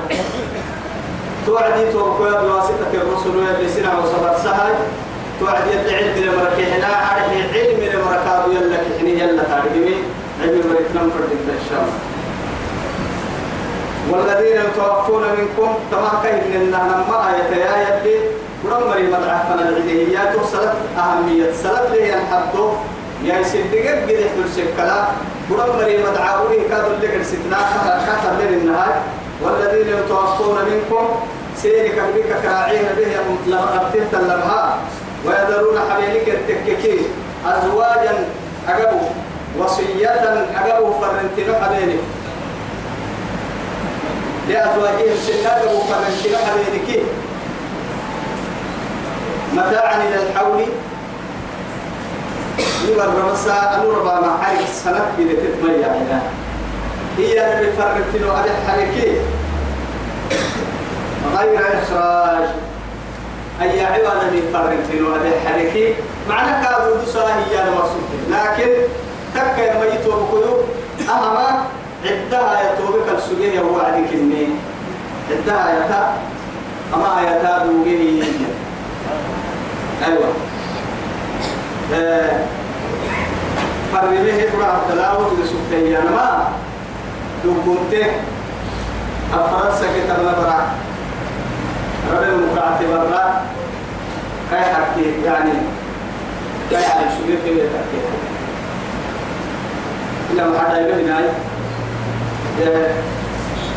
توعدي 1.47 1.93
توقع 1.93 2.41
بواسطة 2.41 2.93
الرسل 2.95 3.37
ويبسنا 3.37 3.99
وصبر 3.99 4.35
سهل. 4.45 4.75
توعدي 5.41 5.71
العلم 5.75 6.15
لمركحنا 6.25 6.87
عارف 6.87 7.31
علم 7.55 7.81
لمركاب 7.81 8.53
يلا 8.53 8.77
كحني 8.77 9.13
يلا 9.21 9.43
تعرفني 9.43 9.95
علم 10.43 10.63
مركنا 10.71 11.01
فرد 11.15 11.33
إن 11.33 11.63
شاء 11.71 11.83
الله. 11.83 11.99
والذين 14.11 14.57
يتوفون 14.57 15.23
منكم 15.23 15.75
كما 15.91 16.13
كهن 16.23 16.53
إنها 16.63 16.85
نما 16.85 17.31
آية 17.31 17.57
يا 17.65 17.75
يبي 17.89 18.17
ورمري 18.65 19.03
مدعفنا 19.03 19.69
العديات 19.69 20.37
وصلت 20.37 20.75
أهمية. 20.99 21.53
صلت 21.63 21.91
لي 21.91 22.15
الحدو 22.15 22.73
يا 23.25 23.39
يسدقك 23.39 24.03
قد 24.03 24.11
يحدل 24.11 24.49
سكلا 24.57 25.05
ورمري 25.51 26.05
مدعاوري 26.05 26.61
كادوا 26.69 26.95
اللي 26.97 27.09
قد 27.17 27.23
ستنا 27.23 27.59
كتر 28.07 28.33
من 28.39 28.59
النهاية. 28.61 29.03
والذين 29.45 29.89
يتوفون 29.99 30.57
منكم 30.71 31.09
سيرك 31.57 32.03
بك 32.17 32.43
كراعين 32.43 32.85
به 32.97 33.17
لمرتين 33.47 34.05
تلمها 34.13 34.79
ويذرون 35.27 35.79
حبيبك 35.91 36.29
التككي 36.29 36.99
أزواجا 37.47 38.15
أقبوا 38.69 39.09
وصية 39.59 40.09
أقبوا 40.57 40.93
فرنتين 41.01 41.55
حبيبك. 41.63 42.01
لأزواجهم 44.49 45.17
سنة 45.27 45.49
أقبوا 45.49 45.81
فرنتين 45.85 46.37
حبيبك. 46.37 47.03
متاعا 49.53 49.97
إلى 49.97 50.23
الحول. 50.23 50.63
يبقى 52.89 53.07
رمسا 53.07 53.75
أنور 53.75 54.03
ما 54.05 54.39
حرق 54.43 54.67
سنة 54.85 55.07
بلا 55.19 55.33
تتميع 55.33 55.89
هي 57.19 57.59
اللي 57.59 57.73
فرنتين 57.73 58.31
أبي 58.31 58.51
حركي 58.69 59.13
غير 61.37 61.61
إخراج. 61.83 62.49
أي 63.63 63.85
عوالة 63.85 64.31
من 64.31 64.51
فرنتين 64.53 65.05
وهذا 65.05 65.31
حركي 65.47 65.95
معنى 66.29 66.67
كابو 66.67 66.95
دسا 67.05 67.27
هي 67.27 67.63
المقصود 67.69 68.03
لكن 68.31 68.71
تكا 69.35 69.63
يميت 69.77 70.07
وبكيو 70.07 70.57
أهما 71.09 71.65
عدها 72.05 72.73
يتوبك 72.73 73.09
السجيه 73.19 73.61
وعدك 73.61 74.13
إني 74.13 74.49
عدها 75.31 75.85
يتا 75.85 76.15
أما 76.95 77.23
يتا 77.23 77.67
دوغيه 77.67 78.23
أيوة. 80.07 80.33
آه. 81.95 82.41
فرميه 83.93 84.49
برا 84.57 84.81
التلاوة 84.83 85.33
لسكتين 85.43 85.93
ما 86.05 86.49
دوغونته 87.45 88.07
أفرنسا 89.35 89.87
كتبنا 89.95 90.33
برا. 90.33 90.59
ربنا 92.13 92.29
المقاعد 92.29 92.79
برا. 92.93 93.25
كاي 94.51 94.65
حكي 94.65 95.07
يعني. 95.25 95.53
كاي 96.71 96.85
على 96.85 97.05
شو 97.11 97.27
كيف 97.27 97.45
يتحكي. 97.47 98.01
إلا 100.31 100.45
ما 100.47 100.59
حدا 100.59 100.81
يقول 100.81 101.11
هاي 101.11 101.25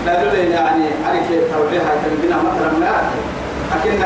لا 0.06 0.22
يقول 0.22 0.52
يعني 0.52 0.86
عارف 1.08 1.28
توجيه 1.30 1.80
هاي 1.80 1.98
تبينا 2.06 2.38
مثلا 2.38 2.80
ما. 2.80 2.92
أكنك 3.76 4.04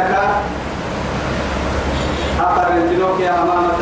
أقر 2.39 2.73
الجنوك 2.77 3.19
يا 3.19 3.43
أمامة. 3.43 3.79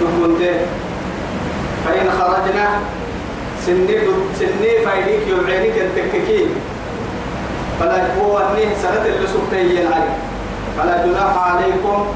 تكونته 0.00 0.56
فإن 1.84 2.10
خرجنا 2.10 2.66
سني 3.66 3.98
سني 4.38 4.84
فايديك 4.84 5.28
يوم 5.28 5.46
عينيك 5.48 5.74
فلا 7.80 8.14
هو 8.20 8.38
أنيه 8.38 8.74
سنة 8.82 9.06
اللي 9.06 9.26
سبتي 9.26 9.82
العلي 9.82 10.14
فلا 10.78 11.06
جناح 11.06 11.38
عليكم 11.38 12.06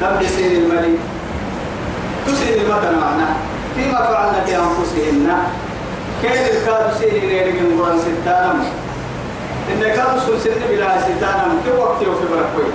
دم 0.00 0.26
سين 0.36 0.62
الملك 0.62 0.98
تسين 2.26 2.60
المكان 2.60 2.94
معنا. 3.00 3.36
فيما 3.74 3.98
فعلنا 3.98 4.44
في 4.44 4.56
أنفسهن. 4.56 5.28
كيف 6.22 6.50
الكاد 6.50 6.92
سين 6.98 7.14
إليك 7.14 7.56
قرآن 7.78 7.98
ستانم؟ 7.98 8.64
إن 9.72 9.80
كاد 9.80 10.18
سن 10.44 10.50
بلا 10.70 11.00
ستانم. 11.00 11.60
كي 11.64 11.70
وقت 11.70 12.02
يوفي 12.02 12.24
بركوي؟ 12.32 12.70